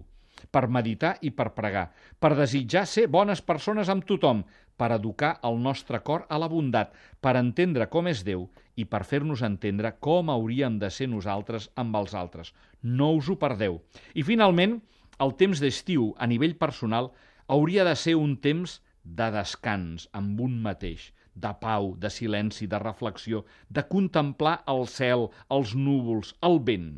per 0.51 0.69
meditar 0.73 1.17
i 1.27 1.33
per 1.35 1.51
pregar, 1.57 1.91
per 2.21 2.37
desitjar 2.39 2.87
ser 2.87 3.09
bones 3.13 3.43
persones 3.43 3.91
amb 3.93 4.07
tothom, 4.09 4.45
per 4.77 4.93
educar 4.95 5.37
el 5.49 5.59
nostre 5.63 6.03
cor 6.05 6.27
a 6.29 6.39
la 6.39 6.49
bondat, 6.53 6.93
per 7.21 7.37
entendre 7.41 7.89
com 7.93 8.09
és 8.09 8.23
Déu 8.25 8.47
i 8.77 8.85
per 8.85 9.03
fer-nos 9.09 9.43
entendre 9.43 9.95
com 10.05 10.31
hauríem 10.31 10.79
de 10.79 10.91
ser 10.93 11.09
nosaltres 11.09 11.71
amb 11.75 11.97
els 11.97 12.13
altres. 12.15 12.53
No 12.83 13.15
us 13.17 13.31
ho 13.33 13.39
perdeu. 13.41 13.81
I 14.15 14.23
finalment, 14.23 14.79
el 15.19 15.33
temps 15.41 15.63
d'estiu 15.65 16.13
a 16.21 16.29
nivell 16.29 16.59
personal 16.61 17.11
hauria 17.47 17.85
de 17.87 17.95
ser 17.97 18.17
un 18.19 18.37
temps 18.43 18.81
de 19.05 19.27
descans 19.35 20.09
amb 20.21 20.41
un 20.43 20.57
mateix, 20.63 21.13
de 21.35 21.53
pau, 21.61 21.93
de 22.01 22.11
silenci, 22.11 22.67
de 22.67 22.79
reflexió, 22.83 23.45
de 23.69 23.85
contemplar 23.87 24.57
el 24.73 24.87
cel, 24.91 25.29
els 25.53 25.75
núvols, 25.77 26.33
el 26.49 26.59
vent. 26.71 26.91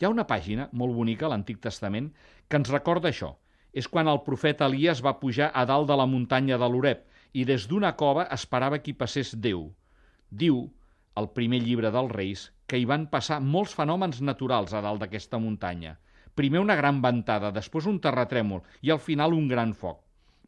Hi 0.00 0.08
ha 0.08 0.12
una 0.14 0.26
pàgina 0.26 0.66
molt 0.72 0.96
bonica 0.96 1.28
a 1.28 1.30
l'Antic 1.30 1.60
Testament 1.62 2.10
que 2.48 2.58
ens 2.58 2.72
recorda 2.72 3.12
això. 3.12 3.34
És 3.70 3.86
quan 3.86 4.08
el 4.10 4.22
profeta 4.26 4.66
Elias 4.66 5.04
va 5.06 5.18
pujar 5.20 5.52
a 5.54 5.62
dalt 5.68 5.86
de 5.90 5.96
la 6.00 6.08
muntanya 6.10 6.58
de 6.58 6.66
l'Oreb 6.66 7.04
i 7.38 7.44
des 7.46 7.68
d'una 7.70 7.92
cova 8.00 8.26
esperava 8.34 8.80
que 8.80 8.90
hi 8.90 8.98
passés 9.02 9.36
Déu. 9.38 9.68
Diu, 10.30 10.64
el 11.20 11.28
primer 11.36 11.60
llibre 11.62 11.92
dels 11.94 12.10
Reis, 12.16 12.48
que 12.66 12.80
hi 12.80 12.88
van 12.88 13.06
passar 13.12 13.38
molts 13.44 13.76
fenòmens 13.78 14.18
naturals 14.24 14.74
a 14.74 14.82
dalt 14.82 15.04
d'aquesta 15.04 15.38
muntanya. 15.38 15.94
Primer 16.34 16.60
una 16.62 16.76
gran 16.78 17.00
ventada, 17.02 17.50
després 17.50 17.88
un 17.90 17.98
terratrèmol 18.00 18.62
i 18.82 18.92
al 18.92 19.00
final 19.02 19.34
un 19.34 19.48
gran 19.48 19.74
foc. 19.74 20.00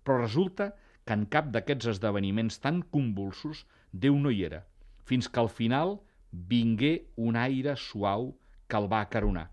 Però 0.02 0.20
resulta 0.20 0.72
que 1.04 1.16
en 1.16 1.26
cap 1.26 1.50
d'aquests 1.54 1.90
esdeveniments 1.96 2.60
tan 2.62 2.82
convulsos 2.94 3.66
Déu 3.92 4.14
no 4.16 4.30
hi 4.32 4.44
era, 4.46 4.62
fins 5.04 5.28
que 5.28 5.40
al 5.42 5.50
final 5.52 5.98
vingué 6.32 6.92
un 7.16 7.36
aire 7.36 7.74
suau 7.76 8.30
que 8.66 8.78
el 8.78 8.88
va 8.88 9.02
acaronar. 9.04 9.50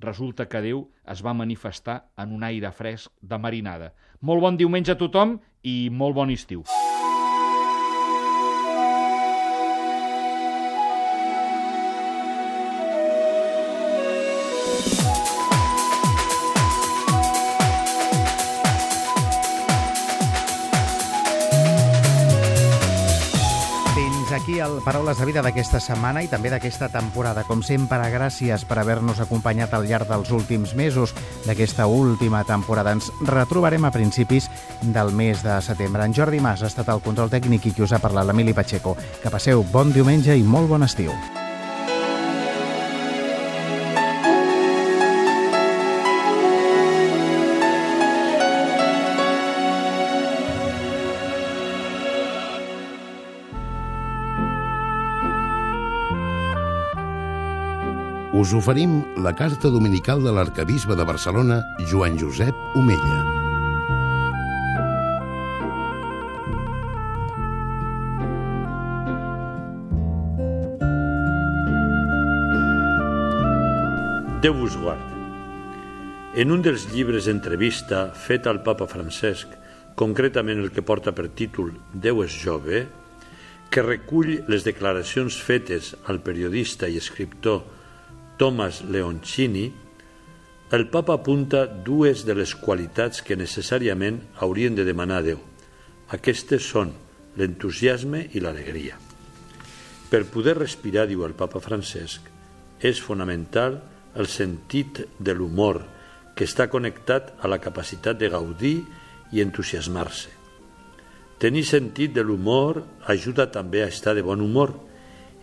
Resulta 0.00 0.46
que 0.48 0.62
Déu 0.62 0.84
es 1.10 1.24
va 1.26 1.34
manifestar 1.34 2.04
en 2.16 2.36
un 2.36 2.46
aire 2.46 2.70
fresc 2.72 3.10
de 3.20 3.38
marinada. 3.38 3.90
Molt 4.20 4.46
bon 4.46 4.56
diumenge 4.56 4.94
a 4.94 5.00
tothom 5.02 5.40
i 5.66 5.90
molt 5.90 6.16
bon 6.16 6.30
estiu. 6.30 6.64
Paraules 24.84 25.18
de 25.18 25.26
Vida 25.28 25.42
d'aquesta 25.44 25.80
setmana 25.82 26.22
i 26.24 26.28
també 26.30 26.50
d'aquesta 26.52 26.88
temporada. 26.92 27.44
Com 27.48 27.62
sempre, 27.66 27.98
gràcies 28.12 28.64
per 28.68 28.78
haver-nos 28.80 29.20
acompanyat 29.20 29.74
al 29.74 29.88
llarg 29.88 30.08
dels 30.10 30.30
últims 30.36 30.76
mesos 30.78 31.14
d'aquesta 31.46 31.86
última 31.86 32.44
temporada. 32.44 32.94
Ens 32.96 33.10
retrobarem 33.26 33.84
a 33.84 33.92
principis 33.94 34.50
del 34.82 35.12
mes 35.12 35.42
de 35.42 35.58
setembre. 35.62 36.04
En 36.04 36.14
Jordi 36.14 36.40
Mas 36.40 36.62
ha 36.62 36.70
estat 36.70 36.88
el 36.92 37.04
control 37.04 37.32
tècnic 37.32 37.66
i 37.66 37.74
qui 37.74 37.86
us 37.86 37.92
ha 37.92 38.02
parlat, 38.02 38.28
l'Emili 38.28 38.54
Pacheco. 38.54 38.96
Que 39.22 39.32
passeu 39.32 39.64
bon 39.72 39.92
diumenge 39.92 40.36
i 40.36 40.42
molt 40.46 40.68
bon 40.70 40.86
estiu. 40.86 41.14
Us 58.40 58.54
oferim 58.54 59.04
la 59.20 59.34
carta 59.36 59.68
dominical 59.68 60.22
de 60.24 60.30
l'arcabisbe 60.32 60.94
de 60.96 61.04
Barcelona, 61.04 61.58
Joan 61.90 62.14
Josep 62.16 62.56
Omella. 62.74 63.18
Déu 74.40 74.56
vos 74.56 74.78
guard. 74.80 75.02
En 76.32 76.54
un 76.54 76.64
dels 76.64 76.86
llibres 76.94 77.28
d'entrevista 77.28 78.06
fet 78.16 78.48
al 78.48 78.62
papa 78.64 78.86
Francesc, 78.88 79.52
concretament 80.00 80.62
el 80.62 80.70
que 80.72 80.86
porta 80.86 81.12
per 81.12 81.28
títol 81.36 81.74
Déu 81.92 82.24
és 82.24 82.38
jove, 82.46 82.86
que 83.68 83.84
recull 83.84 84.38
les 84.48 84.64
declaracions 84.64 85.36
fetes 85.36 85.92
al 86.08 86.24
periodista 86.24 86.88
i 86.88 86.96
escriptor 86.96 87.79
Thomas 88.40 88.80
Leoncini, 88.88 89.70
el 90.72 90.86
papa 90.88 91.12
apunta 91.18 91.66
dues 91.66 92.22
de 92.24 92.32
les 92.32 92.54
qualitats 92.56 93.20
que 93.20 93.36
necessàriament 93.36 94.16
haurien 94.40 94.72
de 94.72 94.86
demanar 94.88 95.18
a 95.20 95.24
Déu. 95.26 95.42
Aquestes 96.16 96.64
són 96.64 96.94
l'entusiasme 97.36 98.22
i 98.32 98.40
l'alegria. 98.40 98.96
Per 100.08 100.22
poder 100.32 100.56
respirar, 100.56 101.04
diu 101.10 101.26
el 101.28 101.36
papa 101.36 101.60
Francesc, 101.60 102.32
és 102.80 103.04
fonamental 103.04 103.76
el 104.16 104.24
sentit 104.24 105.02
de 105.20 105.36
l'humor 105.36 105.82
que 106.32 106.48
està 106.48 106.70
connectat 106.72 107.34
a 107.44 107.50
la 107.52 107.60
capacitat 107.60 108.16
de 108.16 108.32
gaudir 108.32 108.78
i 109.36 109.44
entusiasmar-se. 109.44 110.32
Tenir 111.36 111.68
sentit 111.68 112.16
de 112.16 112.24
l'humor 112.24 112.80
ajuda 113.04 113.50
també 113.52 113.84
a 113.84 113.92
estar 113.92 114.16
de 114.16 114.24
bon 114.24 114.40
humor 114.40 114.72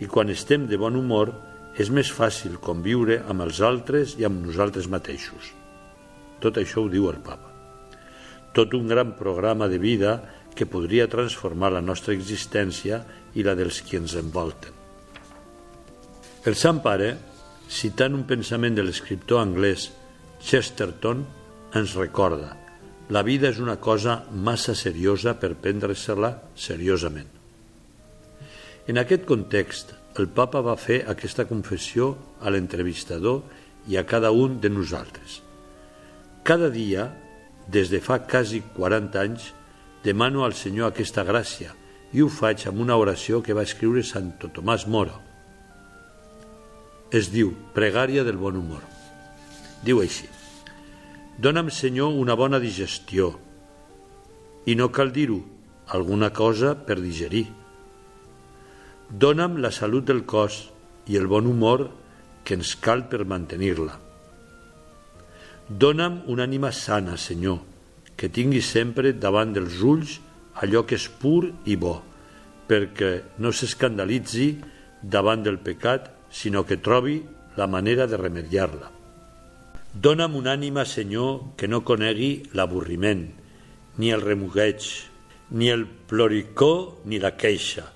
i 0.02 0.10
quan 0.10 0.34
estem 0.34 0.66
de 0.66 0.82
bon 0.82 0.98
humor 0.98 1.36
és 1.78 1.92
més 1.94 2.10
fàcil 2.14 2.58
conviure 2.64 3.20
amb 3.30 3.46
els 3.46 3.62
altres 3.62 4.16
i 4.18 4.26
amb 4.28 4.42
nosaltres 4.48 4.90
mateixos. 4.90 5.52
Tot 6.42 6.58
això 6.58 6.84
ho 6.84 6.90
diu 6.90 7.08
el 7.12 7.22
papa. 7.22 7.54
Tot 8.54 8.74
un 8.74 8.90
gran 8.90 9.14
programa 9.18 9.68
de 9.70 9.78
vida 9.78 10.18
que 10.58 10.66
podria 10.66 11.10
transformar 11.10 11.72
la 11.74 11.86
nostra 11.86 12.16
existència 12.18 13.04
i 13.38 13.46
la 13.46 13.54
dels 13.58 13.82
qui 13.86 14.00
ens 14.02 14.18
envolten. 14.18 14.74
El 16.50 16.56
Sant 16.58 16.82
Pare, 16.82 17.12
citant 17.70 18.16
un 18.18 18.26
pensament 18.26 18.78
de 18.78 18.86
l'escriptor 18.86 19.44
anglès 19.44 19.92
Chesterton, 20.42 21.26
ens 21.78 21.94
recorda 22.00 22.56
la 23.10 23.24
vida 23.24 23.48
és 23.48 23.60
una 23.64 23.78
cosa 23.80 24.18
massa 24.32 24.74
seriosa 24.76 25.38
per 25.40 25.54
prendre-se-la 25.64 26.32
seriosament. 26.60 27.30
En 28.88 29.00
aquest 29.00 29.24
context, 29.28 29.94
el 30.18 30.28
papa 30.28 30.64
va 30.66 30.76
fer 30.80 31.04
aquesta 31.06 31.46
confessió 31.46 32.14
a 32.42 32.52
l'entrevistador 32.54 33.44
i 33.88 33.98
a 33.98 34.06
cada 34.06 34.32
un 34.32 34.60
de 34.62 34.70
nosaltres. 34.70 35.42
Cada 36.44 36.70
dia, 36.74 37.10
des 37.68 37.92
de 37.92 38.00
fa 38.02 38.20
quasi 38.26 38.62
40 38.76 39.20
anys, 39.22 39.52
demano 40.04 40.46
al 40.46 40.56
Senyor 40.56 40.92
aquesta 40.92 41.26
gràcia 41.28 41.74
i 42.14 42.24
ho 42.24 42.30
faig 42.32 42.68
amb 42.70 42.80
una 42.80 42.96
oració 42.96 43.42
que 43.44 43.56
va 43.58 43.66
escriure 43.68 44.04
Santo 44.04 44.50
Tomàs 44.54 44.88
Moro. 44.88 45.20
Es 47.12 47.30
diu 47.32 47.54
Pregària 47.76 48.24
del 48.24 48.40
bon 48.40 48.58
humor. 48.60 48.84
Diu 49.84 50.02
així 50.02 50.28
Dóna'm, 51.38 51.70
Senyor, 51.70 52.16
una 52.18 52.34
bona 52.34 52.58
digestió. 52.58 53.36
I 54.66 54.74
no 54.74 54.90
cal 54.90 55.12
dir-ho, 55.14 55.38
alguna 55.94 56.32
cosa 56.34 56.74
per 56.74 56.98
digerir. 56.98 57.46
Dóna'm 59.08 59.62
la 59.64 59.72
salut 59.72 60.04
del 60.04 60.26
cos 60.28 60.68
i 61.08 61.16
el 61.16 61.30
bon 61.32 61.46
humor 61.48 61.86
que 62.44 62.58
ens 62.60 62.74
cal 62.76 63.06
per 63.08 63.24
mantenir-la. 63.24 63.96
Dóna'm 65.68 66.26
una 66.28 66.44
ànima 66.44 66.74
sana, 66.76 67.16
Senyor, 67.16 67.62
que 68.20 68.28
tingui 68.28 68.60
sempre 68.60 69.14
davant 69.16 69.56
dels 69.56 69.80
ulls 69.80 70.18
allò 70.60 70.84
que 70.84 71.00
és 71.00 71.08
pur 71.08 71.48
i 71.64 71.80
bo, 71.80 71.96
perquè 72.68 73.40
no 73.40 73.56
s'escandalitzi 73.56 74.50
davant 75.02 75.44
del 75.44 75.60
pecat, 75.64 76.12
sinó 76.28 76.66
que 76.68 76.82
trobi 76.84 77.22
la 77.56 77.68
manera 77.68 78.12
de 78.12 78.20
remediar-la. 78.20 78.92
Dóna'm 79.96 80.36
una 80.36 80.60
ànima, 80.60 80.84
Senyor, 80.84 81.56
que 81.56 81.72
no 81.72 81.86
conegui 81.88 82.44
l'avorriment, 82.52 83.30
ni 83.98 84.12
el 84.12 84.22
remugueig, 84.22 84.84
ni 85.52 85.72
el 85.72 85.88
ploricó 85.88 87.00
ni 87.06 87.24
la 87.24 87.38
queixa. 87.40 87.94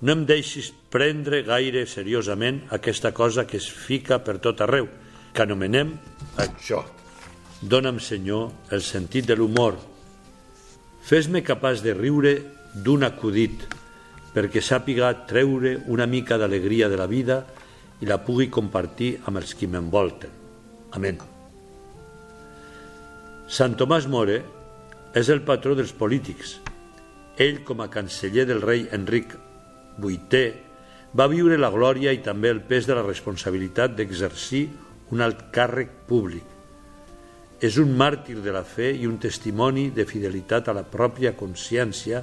No 0.00 0.14
em 0.14 0.22
deixis 0.28 0.70
prendre 0.92 1.40
gaire 1.42 1.82
seriosament 1.90 2.60
aquesta 2.74 3.10
cosa 3.14 3.46
que 3.50 3.58
es 3.58 3.66
fica 3.66 4.20
per 4.22 4.36
tot 4.38 4.60
arreu, 4.62 4.86
que 5.34 5.42
anomenem 5.42 5.96
això. 6.38 6.84
Dóna'm, 7.58 7.98
Senyor, 7.98 8.52
el 8.70 8.84
sentit 8.86 9.26
de 9.26 9.34
l'humor. 9.34 9.74
Fes-me 11.02 11.42
capaç 11.42 11.82
de 11.82 11.96
riure 11.98 12.34
d'un 12.74 13.02
acudit, 13.02 13.64
perquè 14.34 14.62
sàpiga 14.62 15.10
treure 15.26 15.80
una 15.90 16.06
mica 16.06 16.38
d'alegria 16.38 16.86
de 16.86 17.00
la 17.00 17.08
vida 17.10 17.40
i 17.98 18.06
la 18.06 18.20
pugui 18.22 18.46
compartir 18.46 19.16
amb 19.26 19.42
els 19.42 19.56
qui 19.58 19.66
m'envolten. 19.66 20.30
Amén. 20.94 21.18
Sant 23.48 23.74
Tomàs 23.80 24.06
More 24.06 24.38
és 25.18 25.28
el 25.32 25.42
patró 25.42 25.74
dels 25.74 25.90
polítics. 25.90 26.58
Ell, 27.40 27.64
com 27.66 27.82
a 27.82 27.90
canceller 27.90 28.46
del 28.46 28.62
rei 28.62 28.86
Enric 28.94 29.34
VIII, 30.02 30.52
va 31.18 31.28
viure 31.30 31.56
la 31.58 31.72
glòria 31.72 32.12
i 32.12 32.22
també 32.24 32.50
el 32.52 32.62
pes 32.68 32.86
de 32.86 32.96
la 32.96 33.04
responsabilitat 33.06 33.96
d'exercir 33.96 34.66
un 35.14 35.24
alt 35.24 35.48
càrrec 35.54 35.90
públic. 36.08 36.44
És 37.60 37.78
un 37.80 37.94
màrtir 37.98 38.38
de 38.44 38.52
la 38.54 38.62
fe 38.62 38.92
i 38.94 39.06
un 39.08 39.16
testimoni 39.18 39.88
de 39.90 40.06
fidelitat 40.06 40.68
a 40.68 40.76
la 40.76 40.84
pròpia 40.86 41.34
consciència 41.36 42.22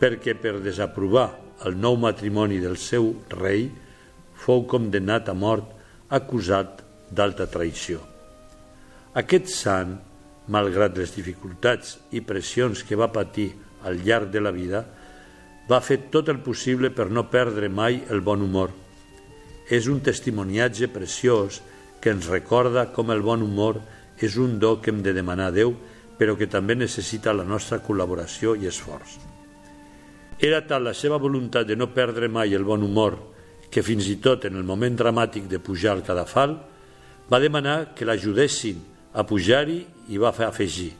perquè 0.00 0.36
per 0.40 0.60
desaprovar 0.64 1.28
el 1.68 1.76
nou 1.80 1.96
matrimoni 2.00 2.60
del 2.60 2.76
seu 2.80 3.12
rei 3.32 3.68
fou 4.36 4.64
condemnat 4.68 5.28
a 5.28 5.34
mort 5.36 5.72
acusat 6.12 6.82
d'alta 7.10 7.46
traïció. 7.50 8.00
Aquest 9.16 9.48
sant, 9.52 9.96
malgrat 10.52 10.96
les 11.00 11.14
dificultats 11.16 11.96
i 12.12 12.20
pressions 12.20 12.84
que 12.86 12.98
va 12.98 13.12
patir 13.12 13.50
al 13.88 14.02
llarg 14.04 14.30
de 14.30 14.42
la 14.42 14.52
vida, 14.54 14.84
va 15.70 15.82
fer 15.82 16.06
tot 16.12 16.28
el 16.30 16.40
possible 16.44 16.90
per 16.94 17.08
no 17.10 17.26
perdre 17.30 17.68
mai 17.68 18.02
el 18.10 18.22
bon 18.22 18.42
humor. 18.42 18.70
És 19.70 19.88
un 19.90 20.00
testimoniatge 20.00 20.88
preciós 20.94 21.60
que 22.00 22.12
ens 22.14 22.28
recorda 22.30 22.86
com 22.94 23.10
el 23.10 23.22
bon 23.22 23.42
humor 23.42 23.80
és 24.22 24.36
un 24.38 24.58
do 24.62 24.76
que 24.80 24.92
hem 24.92 25.02
de 25.02 25.12
demanar 25.12 25.50
a 25.50 25.54
Déu, 25.54 25.74
però 26.16 26.36
que 26.38 26.46
també 26.48 26.76
necessita 26.76 27.34
la 27.34 27.44
nostra 27.44 27.80
col·laboració 27.84 28.54
i 28.56 28.70
esforç. 28.70 29.18
Era 30.38 30.62
tal 30.68 30.86
la 30.86 30.94
seva 30.94 31.18
voluntat 31.18 31.66
de 31.66 31.76
no 31.76 31.90
perdre 31.92 32.28
mai 32.28 32.54
el 32.54 32.64
bon 32.64 32.84
humor 32.84 33.18
que 33.72 33.82
fins 33.82 34.06
i 34.08 34.16
tot 34.22 34.46
en 34.46 34.56
el 34.56 34.64
moment 34.64 34.96
dramàtic 34.96 35.48
de 35.50 35.58
pujar 35.58 35.96
al 35.96 36.04
cadafal 36.06 36.54
va 37.28 37.42
demanar 37.42 37.94
que 37.96 38.06
l'ajudessin 38.06 38.78
a 39.16 39.24
pujar-hi 39.26 39.80
i 40.12 40.20
va 40.22 40.32
fer 40.36 40.46
afegir 40.46 40.92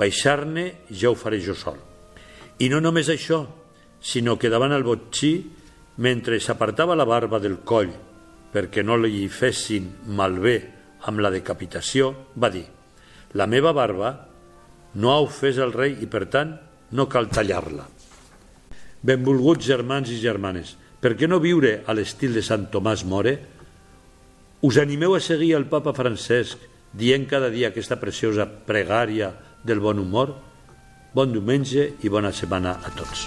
baixar-ne 0.00 0.66
ja 0.90 1.10
ho 1.10 1.14
faré 1.14 1.40
jo 1.44 1.54
sol. 1.54 1.89
I 2.60 2.68
no 2.68 2.80
només 2.84 3.08
això, 3.08 3.44
sinó 4.00 4.36
que 4.36 4.50
davant 4.52 4.72
el 4.76 4.84
botxí, 4.84 5.32
mentre 6.00 6.40
s'apartava 6.40 6.96
la 6.96 7.08
barba 7.08 7.40
del 7.40 7.60
coll 7.64 7.92
perquè 8.50 8.82
no 8.82 8.96
li 8.98 9.28
fessin 9.30 9.86
malbé 10.16 10.56
amb 11.08 11.22
la 11.22 11.30
decapitació, 11.32 12.10
va 12.36 12.50
dir 12.50 12.66
«La 13.38 13.46
meva 13.46 13.72
barba 13.72 14.10
no 14.98 15.12
ha 15.12 15.20
ofès 15.22 15.60
el 15.62 15.72
rei 15.72 15.94
i, 16.02 16.08
per 16.10 16.26
tant, 16.26 16.56
no 16.90 17.06
cal 17.06 17.30
tallar-la». 17.30 17.86
Benvolguts 19.06 19.64
germans 19.64 20.10
i 20.10 20.18
germanes, 20.20 20.74
per 21.00 21.14
què 21.16 21.28
no 21.30 21.40
viure 21.40 21.78
a 21.86 21.94
l'estil 21.96 22.34
de 22.36 22.42
Sant 22.44 22.66
Tomàs 22.74 23.06
More, 23.08 23.36
us 24.66 24.76
animeu 24.82 25.14
a 25.16 25.22
seguir 25.24 25.54
el 25.56 25.70
papa 25.70 25.94
Francesc 25.96 26.60
dient 26.92 27.24
cada 27.30 27.48
dia 27.48 27.70
aquesta 27.70 27.96
preciosa 28.02 28.44
pregària 28.44 29.30
del 29.64 29.80
bon 29.80 30.02
humor? 30.02 30.34
Bon 31.12 31.32
diumenge 31.34 31.88
i 32.06 32.10
bona 32.12 32.30
setmana 32.30 32.76
a 32.86 32.90
tots. 32.94 33.24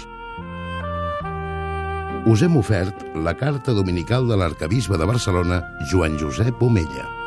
Us 2.24 2.40
hem 2.40 2.56
ofert 2.56 3.02
la 3.26 3.34
carta 3.36 3.74
dominical 3.76 4.24
de 4.30 4.38
l'arcabisbe 4.40 4.96
de 4.96 5.08
Barcelona, 5.10 5.60
Joan 5.90 6.16
Josep 6.16 6.62
Omella. 6.64 7.23